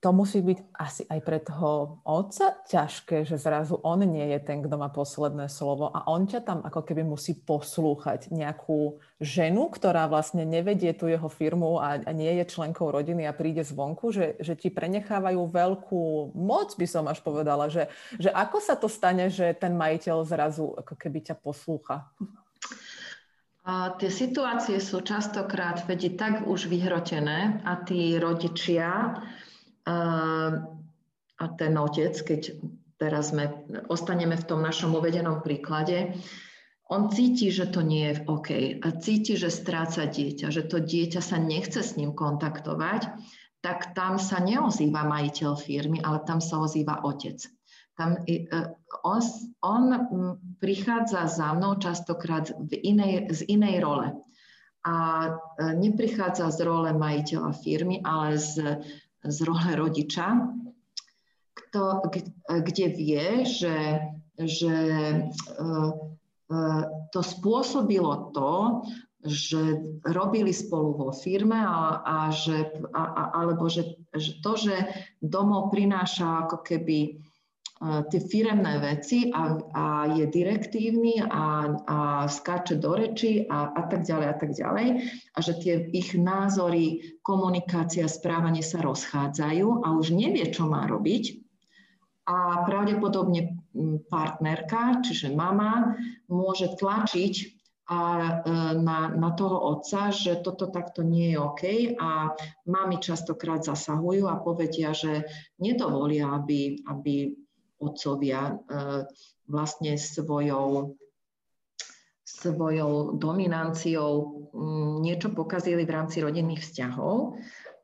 [0.00, 4.64] to musí byť asi aj pre toho otca ťažké, že zrazu on nie je ten,
[4.64, 10.08] kto má posledné slovo a on ťa tam ako keby musí poslúchať nejakú ženu, ktorá
[10.08, 14.40] vlastne nevedie tú jeho firmu a, a nie je členkou rodiny a príde zvonku, že,
[14.40, 19.28] že ti prenechávajú veľkú moc, by som až povedala, že, že ako sa to stane,
[19.28, 22.08] že ten majiteľ zrazu ako keby ťa poslúcha?
[23.68, 29.20] A tie situácie sú častokrát vedi tak už vyhrotené a tí rodičia
[31.40, 32.40] a ten otec, keď
[33.00, 36.14] teraz sme, ostaneme v tom našom uvedenom príklade,
[36.90, 38.50] on cíti, že to nie je OK
[38.82, 43.06] a cíti, že stráca dieťa, že to dieťa sa nechce s ním kontaktovať,
[43.62, 47.38] tak tam sa neozýva majiteľ firmy, ale tam sa ozýva otec.
[47.94, 48.48] Tam, e,
[49.04, 49.20] on,
[49.62, 49.82] on
[50.58, 54.08] prichádza za mnou častokrát v inej, z inej role.
[54.82, 54.96] A
[55.28, 55.32] e,
[55.76, 58.80] neprichádza z role majiteľa firmy, ale z
[59.24, 60.48] z role rodiča,
[61.54, 62.02] kto,
[62.48, 64.00] kde vie, že,
[64.38, 66.58] že e, e,
[67.12, 68.82] to spôsobilo to,
[69.20, 69.60] že
[70.08, 74.76] robili spolu vo firme a, a že, a, alebo že, že to, že
[75.20, 77.20] domov prináša ako keby
[77.80, 84.04] tie firemné veci a, a je direktívny a, a skáče do reči a, a tak
[84.04, 84.86] ďalej a tak ďalej.
[85.32, 91.40] A že tie ich názory, komunikácia, správanie sa rozchádzajú a už nevie, čo má robiť.
[92.28, 93.64] A pravdepodobne
[94.12, 95.96] partnerka, čiže mama,
[96.28, 98.32] môže tlačiť a e,
[98.78, 101.62] na, na toho otca, že toto takto nie je OK
[101.98, 102.30] a
[102.70, 105.26] mami častokrát zasahujú a povedia, že
[105.58, 107.34] nedovolia, aby, aby
[107.80, 108.54] otcovia e,
[109.48, 110.94] vlastne svojou,
[112.22, 114.12] svojou dominanciou
[114.52, 117.40] mm, niečo pokazili v rámci rodinných vzťahov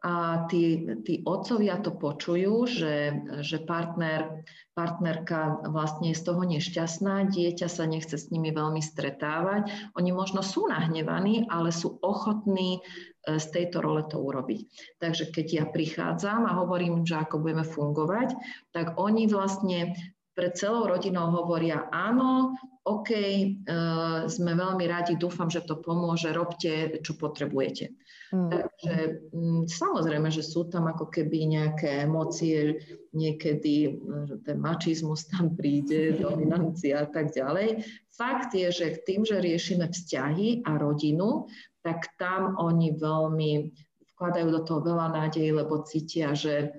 [0.06, 4.46] a tí, tí otcovia to počujú, že, že partner,
[4.78, 9.66] partnerka vlastne je z toho nešťastná, dieťa sa nechce s nimi veľmi stretávať.
[9.98, 12.86] Oni možno sú nahnevaní, ale sú ochotní
[13.26, 14.60] z tejto role to urobiť.
[15.02, 18.38] Takže keď ja prichádzam a hovorím, že ako budeme fungovať,
[18.70, 19.98] tak oni vlastne
[20.36, 22.54] pred celou rodinou hovoria áno,
[22.86, 27.98] OK, uh, sme veľmi radi, dúfam, že to pomôže, robte, čo potrebujete.
[28.30, 28.50] Mm.
[28.52, 28.94] Takže
[29.32, 32.78] m, mm, samozrejme, že sú tam ako keby nejaké emócie,
[33.16, 33.96] niekedy
[34.28, 37.82] že ten mačizmus tam príde, dominancia a tak ďalej.
[38.14, 41.48] Fakt je, že tým, že riešime vzťahy a rodinu,
[41.86, 43.70] tak tam oni veľmi
[44.18, 46.74] vkladajú do toho veľa nádej, lebo cítia, že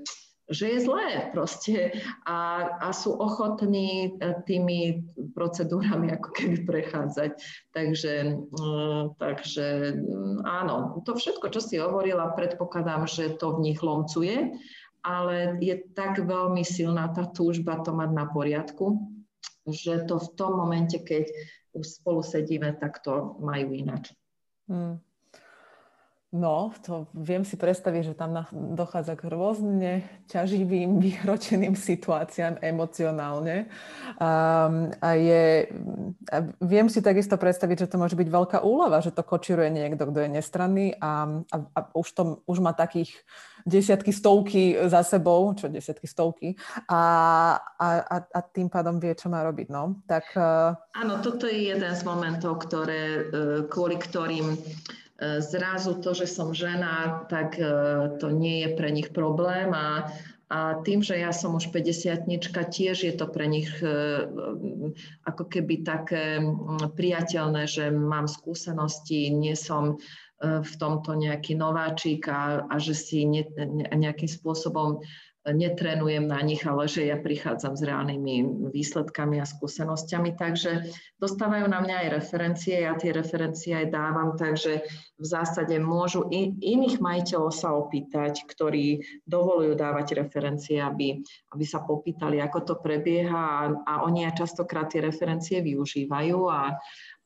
[0.48, 1.92] že je zlé proste
[2.24, 5.04] a, a sú ochotní e, tými
[5.36, 7.32] procedúrami ako keby prechádzať.
[7.76, 8.14] Takže,
[8.56, 14.56] mm, takže mm, áno, to všetko, čo si hovorila, predpokladám, že to v nich lomcuje,
[15.04, 19.04] ale je tak veľmi silná tá túžba to mať na poriadku,
[19.68, 21.28] že to v tom momente, keď
[21.84, 24.16] spolu sedíme, tak to majú ináč.
[24.68, 25.07] Hmm.
[26.28, 33.72] No, to viem si predstaviť, že tam dochádza k rôzne ťaživým, vyhročeným situáciám emocionálne.
[34.20, 34.68] A,
[35.00, 35.72] a, je,
[36.28, 40.04] a viem si takisto predstaviť, že to môže byť veľká úlava, že to kočiruje niekto,
[40.04, 43.16] kto je nestranný a, a, a už, to, už má takých
[43.64, 46.50] desiatky, stovky za sebou, čo desiatky, stovky,
[46.92, 47.02] a,
[47.80, 49.68] a, a, a tým pádom vie, čo má robiť.
[49.72, 50.04] No.
[50.04, 50.36] Tak,
[50.92, 53.22] Áno, toto je jeden z momentov, ktoré, e,
[53.72, 54.60] kvôli ktorým
[55.40, 57.66] zrazu to, že som žena, tak e,
[58.22, 60.14] to nie je pre nich problém a,
[60.48, 62.30] a tým, že ja som už 50
[62.70, 64.30] tiež je to pre nich e,
[65.26, 66.38] ako keby také
[66.94, 69.98] priateľné, že mám skúsenosti, nie som
[70.38, 73.42] v tomto nejaký nováčik a, a že si ne,
[73.90, 75.02] nejakým spôsobom
[75.48, 80.36] netrenujem na nich, ale že ja prichádzam s reálnymi výsledkami a skúsenosťami.
[80.36, 80.92] Takže
[81.24, 84.84] dostávajú na mňa aj referencie, ja tie referencie aj dávam, takže
[85.18, 91.24] v zásade môžu in, iných majiteľov sa opýtať, ktorí dovolujú dávať referencie, aby,
[91.56, 96.76] aby sa popýtali, ako to prebieha a, a oni aj častokrát tie referencie využívajú a,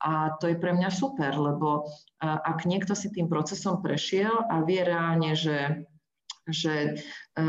[0.02, 1.90] a to je pre mňa super, lebo
[2.22, 5.86] ak niekto si tým procesom prešiel a vie reálne, že
[6.50, 6.98] že
[7.38, 7.44] e,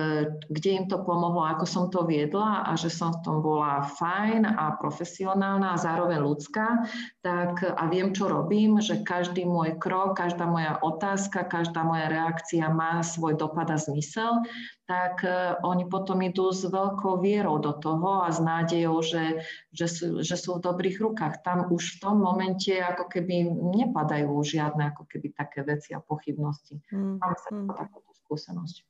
[0.53, 4.45] kde im to pomohlo, ako som to viedla a že som v tom bola fajn
[4.45, 6.85] a profesionálna a zároveň ľudská,
[7.25, 12.69] tak a viem, čo robím, že každý môj krok, každá moja otázka, každá moja reakcia
[12.69, 14.45] má svoj dopad a zmysel,
[14.85, 19.41] tak e, oni potom idú s veľkou vierou do toho a s nádejou, že,
[19.73, 21.41] že, sú, že sú v dobrých rukách.
[21.41, 26.77] Tam už v tom momente ako keby nepadajú žiadne ako keby také veci a pochybnosti.
[26.93, 27.17] Mm.
[27.25, 27.73] Mám sa mm.
[27.73, 28.89] takúto skúsenosť.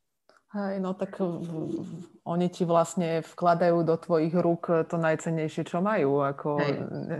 [0.52, 1.16] Hej, no tak
[2.28, 6.20] oni ti vlastne vkladajú do tvojich rúk to najcennejšie, čo majú.
[6.20, 6.60] Ako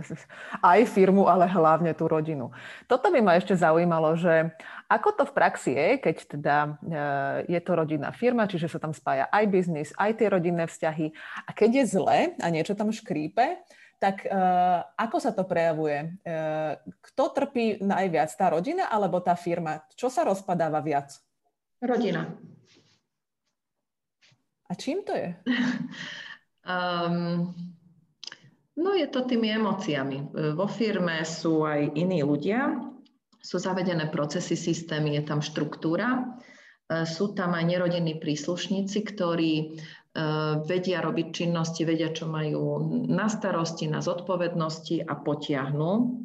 [0.61, 2.53] aj firmu, ale hlavne tú rodinu.
[2.85, 4.53] Toto by ma ešte zaujímalo, že
[4.85, 6.69] ako to v praxi je, keď teda e,
[7.57, 11.09] je to rodinná firma, čiže sa tam spája aj biznis, aj tie rodinné vzťahy.
[11.49, 13.65] A keď je zle a niečo tam škrípe,
[13.97, 16.19] tak uh, ako sa to prejavuje?
[16.27, 18.35] Uh, kto trpí najviac?
[18.35, 19.79] Tá rodina alebo tá firma?
[19.95, 21.22] Čo sa rozpadáva viac?
[21.83, 22.23] Rodina.
[24.69, 25.35] A čím to je?
[26.63, 27.51] um,
[28.83, 30.31] no je to tými emóciami.
[30.55, 32.79] Vo firme sú aj iní ľudia,
[33.43, 36.39] sú zavedené procesy, systémy, je tam štruktúra.
[36.87, 39.65] E, sú tam aj nerodinní príslušníci, ktorí e,
[40.63, 42.79] vedia robiť činnosti, vedia, čo majú
[43.11, 46.22] na starosti, na zodpovednosti a potiahnu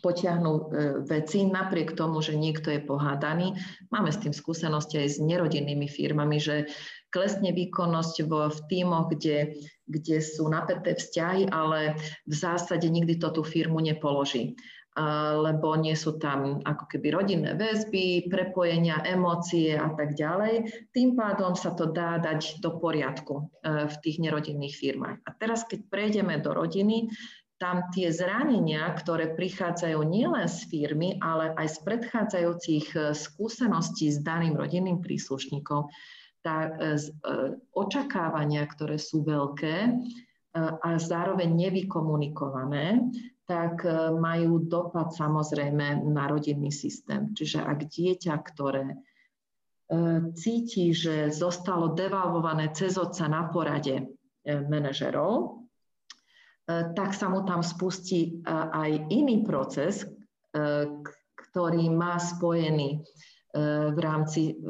[0.00, 0.62] potiahnu e,
[1.06, 3.54] veci napriek tomu, že niekto je pohádaný.
[3.90, 6.70] Máme s tým skúsenosti aj s nerodinnými firmami, že
[7.08, 9.58] klesne výkonnosť v, v tímoch, kde,
[9.88, 11.96] kde sú napäté vzťahy, ale
[12.28, 14.58] v zásade nikdy to tú firmu nepoloží
[15.38, 20.66] lebo nie sú tam ako keby rodinné väzby, prepojenia, emócie a tak ďalej.
[20.90, 25.22] Tým pádom sa to dá dať do poriadku e, v tých nerodinných firmách.
[25.22, 27.14] A teraz, keď prejdeme do rodiny,
[27.58, 34.22] tam tie zranenia, ktoré prichádzajú nielen z firmy, ale aj z predchádzajúcich e, skúseností s
[34.22, 35.90] daným rodinným príslušníkom,
[36.38, 37.32] tá, e, e,
[37.74, 39.76] očakávania, ktoré sú veľké
[40.58, 43.04] a zároveň nevykomunikované,
[43.46, 43.84] tak
[44.16, 47.30] majú dopad samozrejme na rodinný systém.
[47.36, 48.96] Čiže ak dieťa, ktoré
[50.34, 54.08] cíti, že zostalo devalvované cez otca na porade
[54.42, 55.67] manažerov,
[56.68, 60.04] tak sa mu tam spustí aj iný proces,
[61.32, 63.00] ktorý má spojený
[63.88, 64.60] v rámci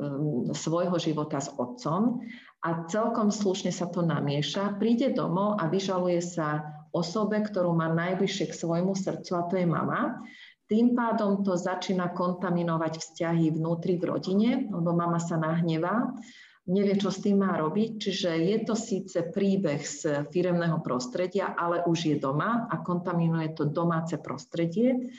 [0.54, 2.22] svojho života s otcom.
[2.62, 8.50] A celkom slušne sa to namieša, príde domov a vyžaluje sa osobe, ktorú má najbližšie
[8.50, 10.22] k svojmu srdcu a to je mama.
[10.66, 16.12] Tým pádom to začína kontaminovať vzťahy vnútri v rodine, lebo mama sa nahnevá,
[16.68, 17.90] nevie, čo s tým má robiť.
[17.98, 23.66] Čiže je to síce príbeh z firemného prostredia, ale už je doma a kontaminuje to
[23.66, 25.10] domáce prostredie.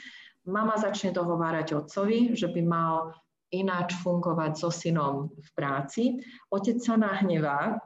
[0.46, 3.12] Mama začne dohovárať otcovi, že by mal
[3.50, 6.22] ináč fungovať so synom v práci.
[6.54, 7.82] Otec sa nahnevá,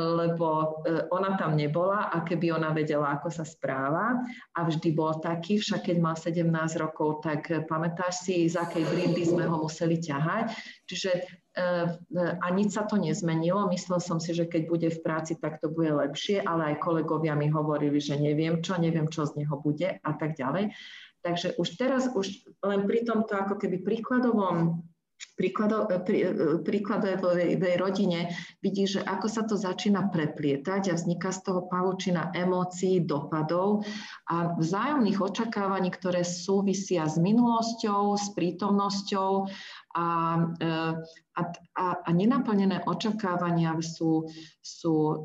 [0.00, 4.16] lebo e, ona tam nebola a keby ona vedela, ako sa správa
[4.56, 6.48] a vždy bol taký, však keď mal 17
[6.80, 10.56] rokov, tak pamätáš si, z akej brindy sme ho museli ťahať.
[10.88, 11.22] Čiže e,
[11.60, 13.68] e, a nič sa to nezmenilo.
[13.68, 17.36] Myslel som si, že keď bude v práci, tak to bude lepšie, ale aj kolegovia
[17.36, 20.72] mi hovorili, že neviem čo, neviem, čo z neho bude a tak ďalej.
[21.28, 24.80] Takže už teraz, už len pri tomto ako keby príkladovom
[25.38, 26.26] príklado, prí,
[26.66, 33.02] príkladovej rodine vidí, že ako sa to začína preplietať a vzniká z toho pavučina emócií,
[33.02, 33.86] dopadov
[34.30, 39.46] a vzájomných očakávaní, ktoré súvisia s minulosťou, s prítomnosťou
[39.96, 40.70] a, e,
[41.34, 41.42] a,
[41.74, 44.28] a, a nenaplnené očakávania sú,
[44.60, 45.16] sú e,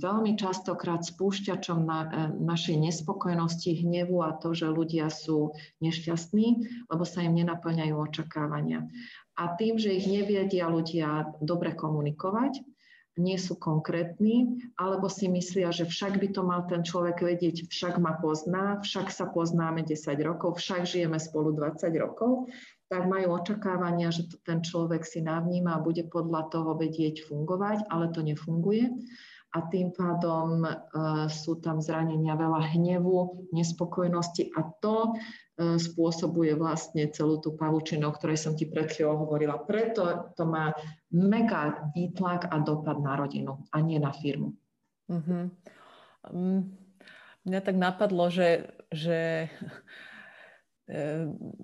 [0.00, 2.08] veľmi častokrát spúšťačom na, e,
[2.40, 5.52] našej nespokojnosti, hnevu a to, že ľudia sú
[5.84, 6.46] nešťastní,
[6.88, 8.88] lebo sa im nenaplňajú očakávania.
[9.36, 12.64] A tým, že ich nevedia ľudia dobre komunikovať,
[13.14, 18.02] nie sú konkrétni, alebo si myslia, že však by to mal ten človek vedieť, však
[18.02, 22.50] ma pozná, však sa poznáme 10 rokov, však žijeme spolu 20 rokov
[22.88, 27.88] tak majú očakávania, že to ten človek si navníma a bude podľa toho vedieť fungovať,
[27.88, 28.92] ale to nefunguje.
[29.54, 30.70] A tým pádom e,
[31.30, 38.16] sú tam zranenia veľa hnevu, nespokojnosti a to e, spôsobuje vlastne celú tú pavučinu, o
[38.18, 39.62] ktorej som ti pred chvíľou hovorila.
[39.62, 40.74] Preto to má
[41.14, 44.58] mega výtlak a dopad na rodinu a nie na firmu.
[45.06, 46.74] Um,
[47.46, 49.46] mňa tak napadlo, že, že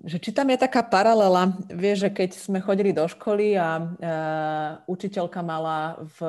[0.01, 4.69] že či tam je taká paralela, vieš, že keď sme chodili do školy a uh,
[4.89, 6.19] učiteľka mala v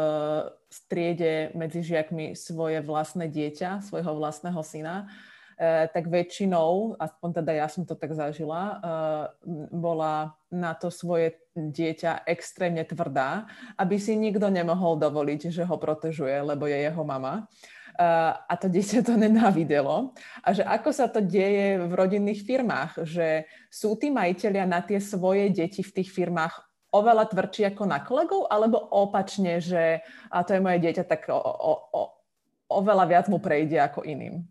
[0.68, 7.66] striede medzi žiakmi svoje vlastné dieťa, svojho vlastného syna, uh, tak väčšinou, aspoň teda ja
[7.72, 9.24] som to tak zažila, uh,
[9.72, 13.49] bola na to svoje dieťa extrémne tvrdá,
[13.80, 17.49] aby si nikto nemohol dovoliť, že ho protežuje, lebo je jeho mama.
[17.99, 20.16] A to dieťa to nenávidelo.
[20.40, 25.01] A že ako sa to deje v rodinných firmách, že sú tí majiteľia na tie
[25.01, 26.55] svoje deti v tých firmách
[26.93, 31.40] oveľa tvrdší ako na kolegov, alebo opačne, že a to je moje dieťa, tak o,
[31.40, 32.03] o, o,
[32.68, 34.45] oveľa viac mu prejde ako iným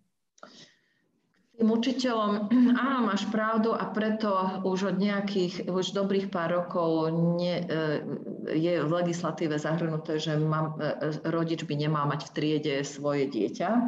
[1.61, 2.49] tým učiteľom,
[2.81, 4.33] áno, máš pravdu a preto
[4.65, 8.01] už od nejakých, už dobrých pár rokov nie, e,
[8.49, 13.69] je v legislatíve zahrnuté, že mám, e, rodič by nemal mať v triede svoje dieťa,
[13.69, 13.81] e,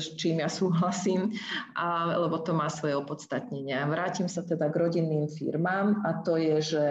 [0.00, 1.36] s čím ja súhlasím,
[1.76, 3.76] a, lebo to má svoje opodstatnenie.
[3.84, 6.84] Vrátim sa teda k rodinným firmám a to je, že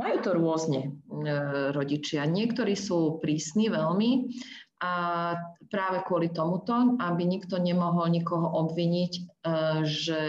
[0.00, 0.80] majú to rôzne
[1.76, 2.22] rodičia.
[2.24, 4.32] Niektorí sú prísni veľmi
[4.80, 4.92] a
[5.68, 9.22] práve kvôli tomuto, aby nikto nemohol nikoho obviniť, e,
[9.84, 10.24] že,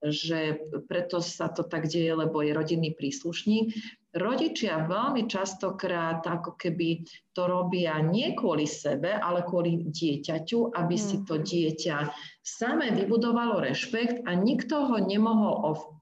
[0.00, 0.40] že
[0.88, 3.76] preto sa to tak deje, lebo je rodinný príslušník.
[4.16, 7.04] Rodičia veľmi častokrát ako keby
[7.36, 11.44] to robia nie kvôli sebe, ale kvôli dieťaťu, aby si to mhm.
[11.44, 11.96] dieťa
[12.40, 15.54] samé vybudovalo rešpekt a nikto ho nemohol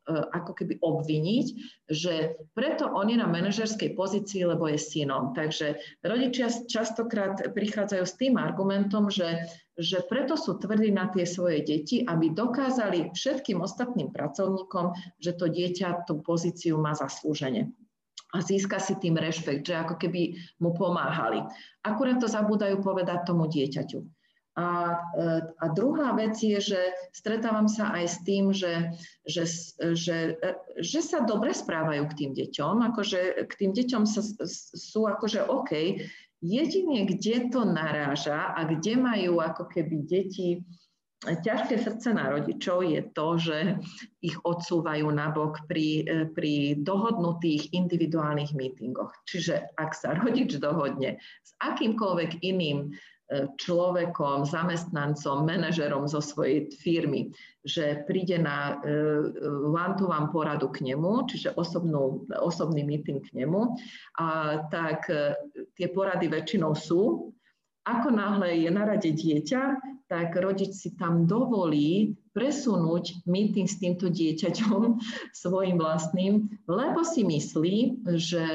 [0.07, 1.47] ako keby obviniť,
[1.91, 5.35] že preto on je na manažerskej pozícii, lebo je synom.
[5.35, 5.77] Takže
[6.07, 12.07] rodičia častokrát prichádzajú s tým argumentom, že, že preto sú tvrdí na tie svoje deti,
[12.07, 17.75] aby dokázali všetkým ostatným pracovníkom, že to dieťa tú pozíciu má zaslúžene
[18.35, 21.41] a získa si tým rešpekt, že ako keby mu pomáhali.
[21.81, 24.16] Akurát to zabúdajú povedať tomu dieťaťu.
[24.57, 25.25] A, e,
[25.61, 26.81] a druhá vec je, že
[27.13, 28.89] stretávam sa aj s tým, že,
[29.29, 29.45] že,
[29.93, 30.41] že,
[30.81, 34.25] že sa dobre správajú k tým deťom, akože k tým deťom sa,
[34.73, 36.01] sú akože OK,
[36.41, 40.65] jedine kde to naráža a kde majú ako keby deti
[41.25, 43.59] ťažké srdce na rodičov je to, že
[44.21, 46.05] ich odsúvajú nabok pri,
[46.37, 49.11] pri dohodnutých individuálnych mítingoch.
[49.25, 52.93] Čiže ak sa rodič dohodne s akýmkoľvek iným
[53.59, 57.35] človekom, zamestnancom, manažerom zo svojej firmy,
[57.67, 58.95] že príde na e,
[59.67, 63.75] one-to-one poradu k nemu, čiže osobnú, osobný meeting k nemu,
[64.23, 64.27] a
[64.71, 65.35] tak e,
[65.75, 67.35] tie porady väčšinou sú
[67.87, 69.63] ako náhle je na rade dieťa,
[70.11, 74.99] tak rodič si tam dovolí presunúť meeting s týmto dieťaťom
[75.47, 78.47] svojim vlastným, lebo si myslí, že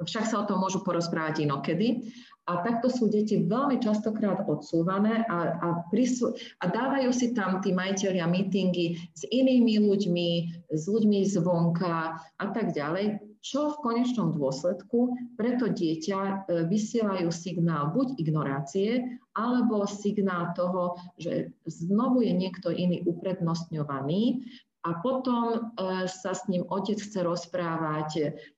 [0.00, 2.08] však sa o tom môžu porozprávať inokedy.
[2.50, 7.70] A takto sú deti veľmi častokrát odsúvané a, a, prisú, a dávajú si tam tí
[7.70, 10.28] majiteľia meetingy s inými ľuďmi,
[10.74, 13.22] s ľuďmi zvonka a tak ďalej.
[13.42, 15.18] Čo v konečnom dôsledku?
[15.34, 16.34] Preto dieťa e,
[16.70, 24.46] vysielajú signál buď ignorácie, alebo signál toho, že znovu je niekto iný uprednostňovaný
[24.86, 25.58] a potom e,
[26.06, 28.10] sa s ním otec chce rozprávať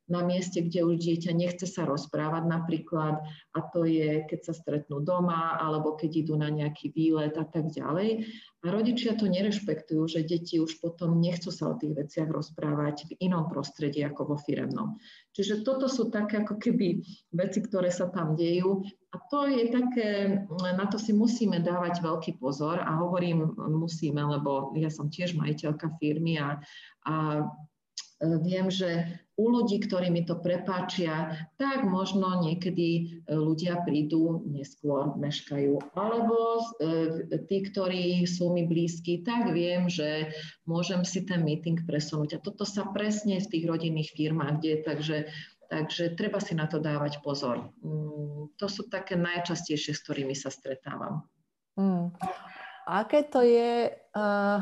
[0.04, 3.24] na mieste, kde už dieťa nechce sa rozprávať napríklad
[3.56, 7.72] a to je, keď sa stretnú doma alebo keď idú na nejaký výlet a tak
[7.72, 8.28] ďalej.
[8.64, 13.28] A rodičia to nerešpektujú, že deti už potom nechcú sa o tých veciach rozprávať v
[13.28, 14.96] inom prostredí ako vo firemnom.
[15.36, 18.84] Čiže toto sú také ako keby veci, ktoré sa tam dejú
[19.14, 20.08] a to je také,
[20.50, 25.96] na to si musíme dávať veľký pozor a hovorím musíme, lebo ja som tiež majiteľka
[26.02, 26.58] firmy a,
[27.06, 27.14] a
[28.18, 33.02] e, viem, že u ľudí, ktorí mi to prepáčia, tak možno niekedy e,
[33.34, 35.98] ľudia prídu neskôr, meškajú.
[35.98, 40.30] Alebo e, tí, ktorí sú mi blízki, tak viem, že
[40.70, 42.38] môžem si ten meeting presunúť.
[42.38, 45.18] A toto sa presne v tých rodinných firmách deje, takže
[45.64, 47.72] Takže treba si na to dávať pozor.
[47.82, 51.24] Mm, to sú také najčastejšie, s ktorými sa stretávam.
[51.74, 52.14] Mm.
[52.84, 54.60] Aké to je, uh,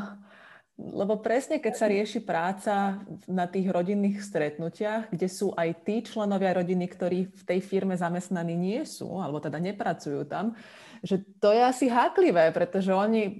[0.73, 6.57] lebo presne keď sa rieši práca na tých rodinných stretnutiach, kde sú aj tí členovia
[6.57, 10.57] rodiny, ktorí v tej firme zamestnaní nie sú, alebo teda nepracujú tam,
[11.05, 13.37] že to je asi háklivé, pretože oni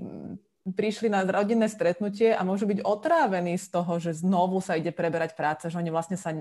[0.63, 5.36] prišli na rodinné stretnutie a môžu byť otrávení z toho, že znovu sa ide preberať
[5.36, 6.31] práca, že oni vlastne sa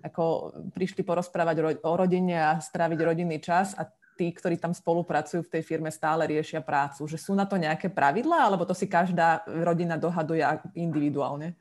[0.00, 3.84] ako prišli porozprávať o rodine a stráviť rodinný čas a
[4.18, 7.06] tí, ktorí tam spolupracujú v tej firme, stále riešia prácu.
[7.06, 10.42] Že sú na to nejaké pravidlá, alebo to si každá rodina dohaduje
[10.74, 11.54] individuálne?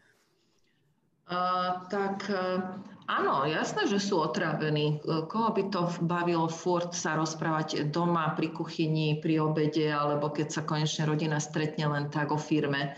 [1.27, 5.03] Uh, tak uh, áno, jasné, že sú otrávení.
[5.03, 10.61] Koho by to bavilo furt sa rozprávať doma, pri kuchyni, pri obede, alebo keď sa
[10.65, 12.97] konečne rodina stretne len tak o firme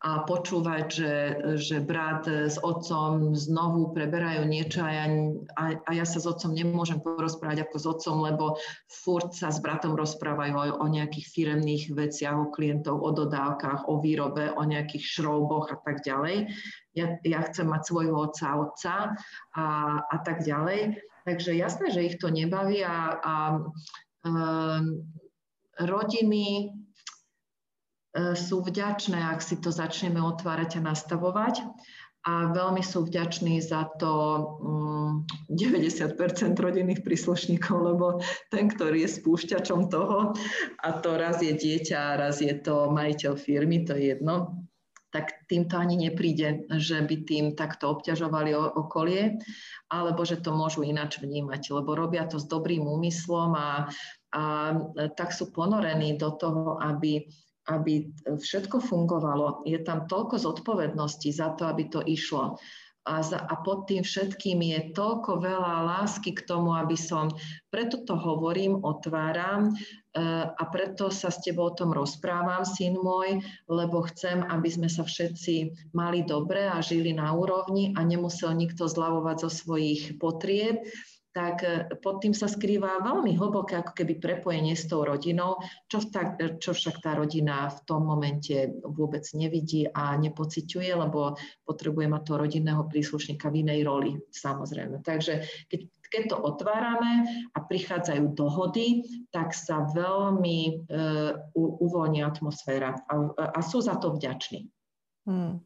[0.00, 1.14] a počúvať, že,
[1.56, 5.06] že brat s otcom znovu preberajú niečo a ja,
[5.56, 8.44] a, a ja sa s otcom nemôžem porozprávať ako s otcom, lebo
[8.88, 14.00] furt sa s bratom rozprávajú o, o nejakých firemných veciach, o klientov, o dodávkach, o
[14.00, 16.52] výrobe, o nejakých šrouboch a tak ďalej.
[16.96, 18.94] Ja, ja chcem mať svojho otca otca
[19.54, 19.66] a,
[20.04, 21.00] a tak ďalej.
[21.24, 23.34] Takže jasné, že ich to nebaví a, a
[24.24, 25.04] um,
[25.78, 26.74] rodiny
[28.16, 31.62] sú vďačné, ak si to začneme otvárať a nastavovať.
[32.20, 34.12] A veľmi sú vďační za to
[35.48, 38.20] 90 mm, rodinných príslušníkov, lebo
[38.52, 40.36] ten, ktorý je spúšťačom toho,
[40.84, 44.68] a to raz je dieťa, raz je to majiteľ firmy, to je jedno,
[45.08, 49.40] tak týmto ani nepríde, že by tým takto obťažovali okolie,
[49.88, 53.88] alebo že to môžu ináč vnímať, lebo robia to s dobrým úmyslom a,
[54.36, 54.42] a
[55.16, 57.26] tak sú ponorení do toho, aby
[57.68, 62.56] aby všetko fungovalo, je tam toľko zodpovedností za to, aby to išlo.
[63.08, 67.32] A, za, a pod tým všetkým je toľko veľa lásky k tomu, aby som,
[67.72, 73.40] preto to hovorím, otváram e, a preto sa s tebou o tom rozprávam, syn môj,
[73.72, 78.84] lebo chcem, aby sme sa všetci mali dobre a žili na úrovni a nemusel nikto
[78.84, 80.84] zľavovať zo svojich potrieb,
[81.30, 86.02] tak e, pod tým sa skrýva veľmi hlboké ako keby prepojenie s tou rodinou, čo,
[86.10, 92.22] tak, čo však tá rodina v tom momente vôbec nevidí a nepociťuje, lebo potrebuje mať
[92.26, 95.06] toho rodinného príslušníka v inej roli, samozrejme.
[95.06, 100.72] Takže keď, keď to otvárame a prichádzajú dohody, tak sa veľmi e,
[101.54, 103.14] uvoľní atmosféra a,
[103.54, 104.66] a sú za to vďační.
[105.30, 105.62] Hmm.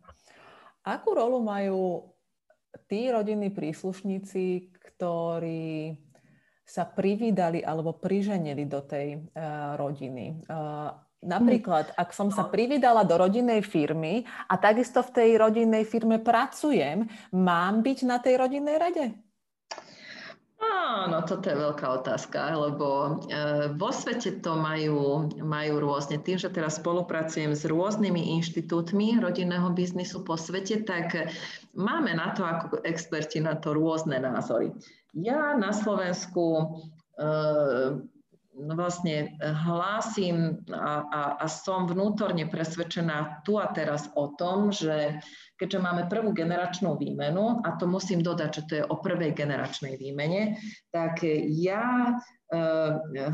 [0.85, 2.13] Akú rolu majú
[2.91, 5.97] tí rodinní príslušníci, ktorí
[6.65, 10.45] sa privídali alebo priženili do tej uh, rodiny.
[10.49, 10.93] Uh,
[11.25, 17.09] napríklad, ak som sa privídala do rodinnej firmy a takisto v tej rodinnej firme pracujem,
[17.33, 19.24] mám byť na tej rodinnej rade?
[20.85, 26.17] Áno, toto je veľká otázka, lebo e, vo svete to majú, majú rôzne.
[26.23, 31.29] Tým, že teraz spolupracujem s rôznymi inštitútmi rodinného biznisu po svete, tak
[31.77, 34.73] máme na to ako experti na to rôzne názory.
[35.13, 36.65] Ja na Slovensku e,
[38.55, 45.19] vlastne hlásim a, a, a som vnútorne presvedčená tu a teraz o tom, že
[45.59, 49.99] keďže máme prvú generačnú výmenu, a to musím dodať, že to je o prvej generačnej
[49.99, 50.59] výmene,
[50.91, 52.15] tak ja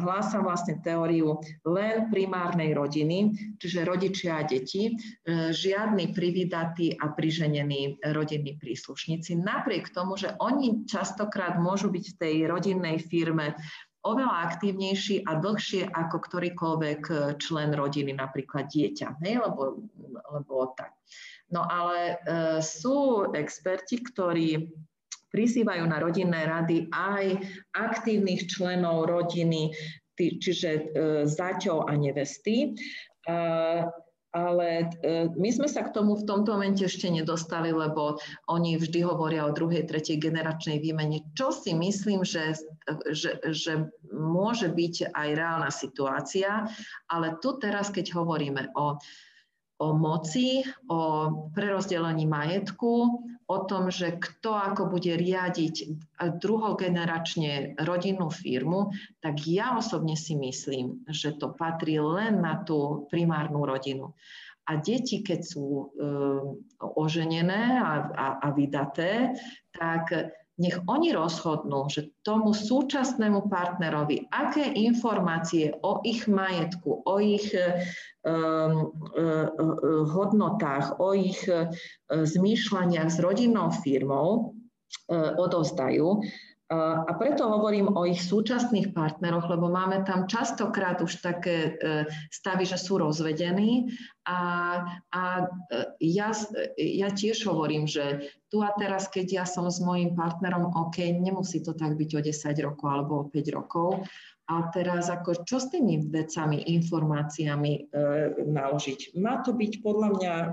[0.01, 1.37] hlásam vlastne teóriu
[1.69, 4.97] len primárnej rodiny, čiže rodičia a deti,
[5.29, 9.37] žiadny privydatí a priženení rodinní príslušníci.
[9.37, 13.53] Napriek tomu, že oni častokrát môžu byť v tej rodinnej firme
[14.01, 17.01] oveľa aktívnejší a dlhšie ako ktorýkoľvek
[17.37, 20.97] člen rodiny, napríklad dieťa, hej, lebo, lebo tak.
[21.51, 24.71] No ale e, sú experti, ktorí
[25.31, 27.39] prizývajú na rodinné rady aj
[27.75, 29.75] aktívnych členov rodiny,
[30.17, 30.83] čiže e,
[31.27, 32.75] zaťov a nevesty.
[34.31, 38.15] Ale e, my sme sa k tomu v tomto momente ešte nedostali, lebo
[38.47, 42.55] oni vždy hovoria o druhej, tretej generačnej výmene, čo si myslím, že,
[43.11, 46.71] že, že môže byť aj reálna situácia.
[47.11, 49.03] Ale tu teraz, keď hovoríme o
[49.81, 50.61] o moci,
[50.93, 55.75] o prerozdelení majetku, o tom, že kto ako bude riadiť
[56.39, 63.67] druhogeneračne rodinnú firmu, tak ja osobne si myslím, že to patrí len na tú primárnu
[63.67, 64.15] rodinu.
[64.71, 65.85] A deti, keď sú e,
[66.79, 69.35] oženené a, a, a vydaté,
[69.75, 70.31] tak
[70.61, 77.49] nech oni rozhodnú, že tomu súčasnému partnerovi, aké informácie o ich majetku, o ich
[78.29, 78.93] um,
[80.13, 81.41] hodnotách, o ich
[82.13, 84.53] zmýšľaniach s rodinnou firmou
[85.17, 86.21] odovzdajú,
[86.71, 92.63] a preto hovorím o ich súčasných partneroch, lebo máme tam častokrát už také e, stavy,
[92.63, 93.91] že sú rozvedení.
[94.23, 94.39] A,
[95.11, 95.45] a e,
[95.99, 96.31] ja,
[96.79, 101.59] ja tiež hovorím, že tu a teraz, keď ja som s mojim partnerom, OK, nemusí
[101.59, 104.07] to tak byť o 10 rokov alebo o 5 rokov,
[104.51, 107.81] a teraz ako čo s tými vecami, informáciami e,
[108.47, 109.19] naložiť?
[109.19, 110.51] Má to byť podľa mňa e,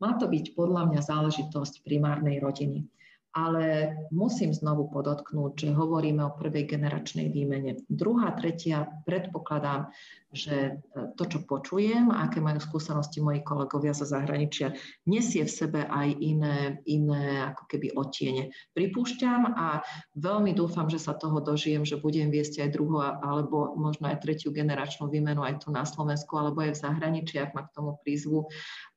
[0.00, 2.88] má to byť podľa mňa záležitosť primárnej rodiny
[3.32, 7.80] ale musím znovu podotknúť, že hovoríme o prvej generačnej výmene.
[7.88, 9.88] Druhá, tretia, predpokladám,
[10.32, 10.72] že e,
[11.16, 14.72] to, čo počujem, aké majú skúsenosti moji kolegovia zo zahraničia,
[15.04, 18.52] nesie v sebe aj iné, iné ako keby otiene.
[18.72, 19.84] Pripúšťam a
[20.16, 24.52] veľmi dúfam, že sa toho dožijem, že budem viesť aj druhú alebo možno aj tretiu
[24.52, 28.48] generačnú výmenu aj tu na Slovensku alebo aj v zahraničí, ak ma k tomu prízvu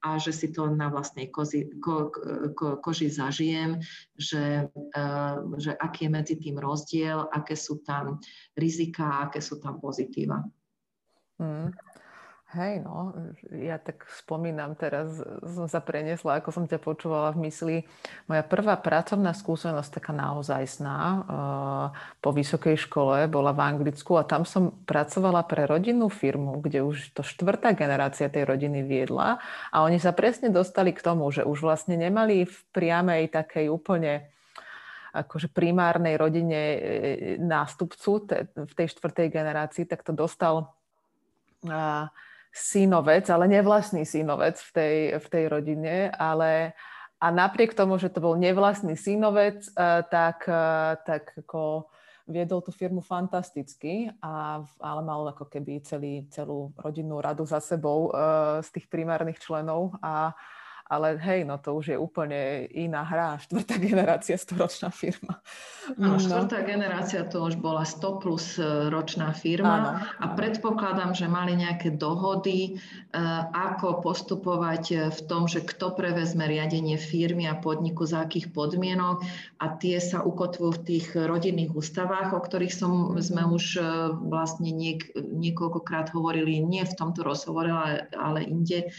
[0.06, 2.14] a že si to na vlastnej kozi, ko,
[2.54, 3.82] ko, koži zažijem,
[4.14, 5.04] že, e,
[5.58, 8.22] že aký je medzi tým rozdiel, aké sú tam
[8.54, 10.46] rizika, aké sú tam pozitíva.
[11.42, 11.74] Mm.
[12.54, 13.10] Hej, no,
[13.50, 17.78] ja tak spomínam teraz, som sa preniesla, ako som ťa počúvala v mysli.
[18.30, 21.86] Moja prvá pracovná skúsenosť, taká naozajstná, uh,
[22.22, 27.18] po vysokej škole, bola v Anglicku a tam som pracovala pre rodinnú firmu, kde už
[27.18, 29.42] to štvrtá generácia tej rodiny viedla
[29.74, 34.30] a oni sa presne dostali k tomu, že už vlastne nemali v priamej takej úplne
[35.16, 36.80] akože primárnej rodine e,
[37.40, 40.76] nástupcu v tej štvrtej generácii, tak to dostal
[42.56, 46.72] synovec, ale nevlastný synovec v tej, v tej rodine, ale
[47.20, 49.68] a napriek tomu, že to bol nevlastný synovec,
[50.12, 50.48] tak,
[51.04, 51.92] tak ako
[52.28, 58.12] viedol tú firmu fantasticky, a, ale mal ako keby celý, celú rodinnú radu za sebou
[58.64, 60.32] z tých primárnych členov a,
[60.86, 63.42] ale hej, no to už je úplne iná hra.
[63.42, 65.42] Štvrtá generácia, storočná firma.
[65.98, 66.22] Áno, no.
[66.22, 69.90] štvrtá generácia to už bola 100 plus e, ročná firma Áno.
[70.22, 73.18] a predpokladám, že mali nejaké dohody, e,
[73.54, 79.26] ako postupovať e, v tom, že kto prevezme riadenie firmy a podniku, za akých podmienok
[79.58, 83.82] a tie sa ukotvujú v tých rodinných ústavách, o ktorých som, sme už
[84.30, 88.94] vlastne niek, niekoľkokrát hovorili, nie v tomto rozhovore, ale, ale inde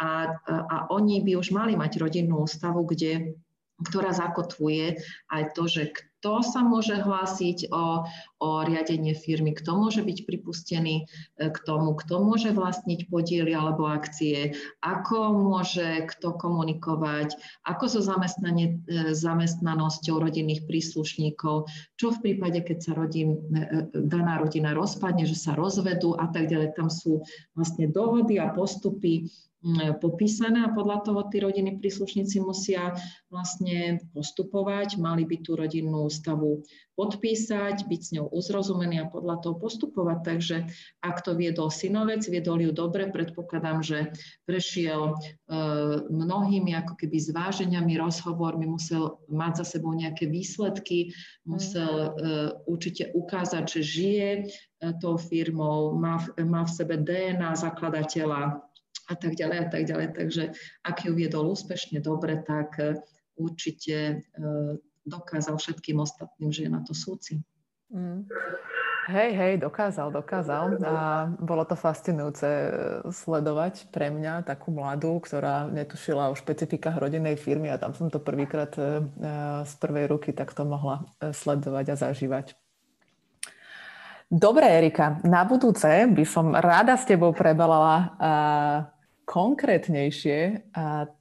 [0.00, 3.36] a, a oni by už mali mať rodinnú ústavu, kde,
[3.84, 4.96] ktorá zakotvuje
[5.28, 5.82] aj to, že
[6.20, 8.04] kto sa môže hlásiť o,
[8.44, 11.04] o riadenie firmy, kto môže byť pripustený e,
[11.48, 14.52] k tomu, kto môže vlastniť podiely alebo akcie,
[14.84, 18.68] ako môže kto komunikovať, ako so e,
[19.16, 25.56] zamestnanosťou rodinných príslušníkov, čo v prípade, keď sa rodin, e, daná rodina rozpadne, že sa
[25.56, 26.76] rozvedú a tak ďalej.
[26.76, 27.24] Tam sú
[27.56, 29.24] vlastne dohody a postupy,
[30.00, 32.96] popísané a podľa toho tí rodiny príslušníci musia
[33.28, 36.64] vlastne postupovať, mali by tú rodinnú stavu
[36.96, 40.18] podpísať, byť s ňou uzrozumený a podľa toho postupovať.
[40.24, 40.56] Takže
[41.04, 44.12] ak to viedol synovec, viedol ju dobre, predpokladám, že
[44.48, 45.14] prešiel e,
[46.08, 51.12] mnohými ako keby zváženiami, rozhovormi, musel mať za sebou nejaké výsledky,
[51.44, 52.08] musel e,
[52.64, 54.42] určite ukázať, že žije e,
[55.00, 58.69] tou firmou, má, má v sebe DNA zakladateľa,
[59.10, 60.08] a tak ďalej a tak ďalej.
[60.14, 60.42] Takže
[60.86, 63.02] ak ju viedol úspešne dobre, tak e,
[63.34, 64.16] určite e,
[65.02, 67.42] dokázal všetkým ostatným, že je na to súci.
[67.90, 68.30] Mm.
[69.10, 70.78] Hej, hej, dokázal, dokázal.
[70.86, 72.70] A bolo to fascinujúce e,
[73.10, 78.22] sledovať pre mňa takú mladú, ktorá netušila o špecifikách rodinnej firmy a tam som to
[78.22, 78.70] prvýkrát
[79.66, 82.54] z prvej ruky takto mohla sledovať a zažívať.
[84.30, 88.14] Dobre, Erika, na budúce by som rada s tebou prebalala
[89.30, 90.66] konkrétnejšie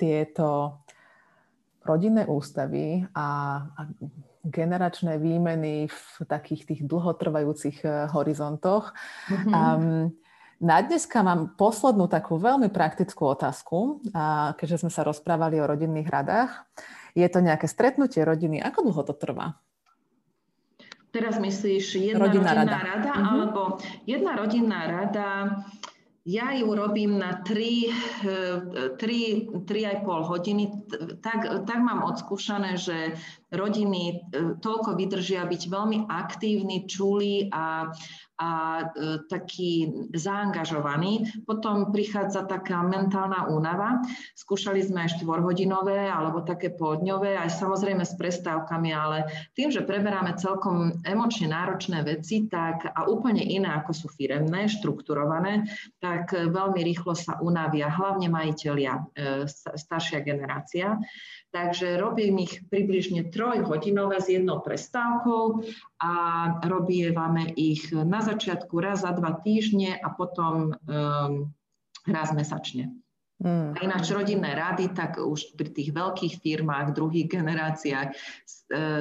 [0.02, 0.48] tieto
[1.86, 3.30] rodinné ústavy a,
[3.70, 3.82] a
[4.46, 8.92] generačné výmeny v takých tých dlhotrvajúcich eh, horizontoch.
[9.30, 9.54] Mm-hmm.
[9.54, 10.10] Um,
[10.60, 16.12] na dneska mám poslednú takú veľmi praktickú otázku, a keďže sme sa rozprávali o rodinných
[16.12, 16.52] radách.
[17.16, 18.60] Je to nejaké stretnutie rodiny.
[18.60, 19.56] Ako dlho to trvá?
[21.16, 23.32] Teraz myslíš jedna rodinná, rodinná rada, rada mm-hmm.
[23.32, 23.62] alebo
[24.04, 25.28] jedna rodinná rada
[26.26, 27.90] ja ju robím na 3,
[28.98, 30.72] 3, 3,5 hodiny.
[31.22, 33.16] Tak, tak mám odskúšané, že
[33.50, 34.14] rodiny e,
[34.62, 37.90] toľko vydržia byť veľmi aktívni, čulí a,
[38.40, 38.84] a e,
[39.26, 41.44] taký zaangažovaný.
[41.44, 44.06] Potom prichádza taká mentálna únava.
[44.38, 49.26] Skúšali sme aj štvorhodinové alebo také poldňové, aj samozrejme s prestávkami, ale
[49.58, 55.66] tým, že preberáme celkom emočne náročné veci, tak a úplne iné ako sú firemné, štrukturované,
[55.98, 59.02] tak veľmi rýchlo sa unavia, hlavne majiteľia, e,
[59.76, 61.02] staršia generácia.
[61.50, 65.64] Takže robím ich približne trojhodinové s jednou prestávkou
[66.04, 66.12] a
[66.68, 71.48] robievame ich na začiatku raz za dva týždne a potom um,
[72.04, 72.92] raz mesačne.
[73.40, 73.72] Mm.
[73.72, 78.16] A ináč rodinné rady, tak už pri tých veľkých firmách, druhých generáciách e,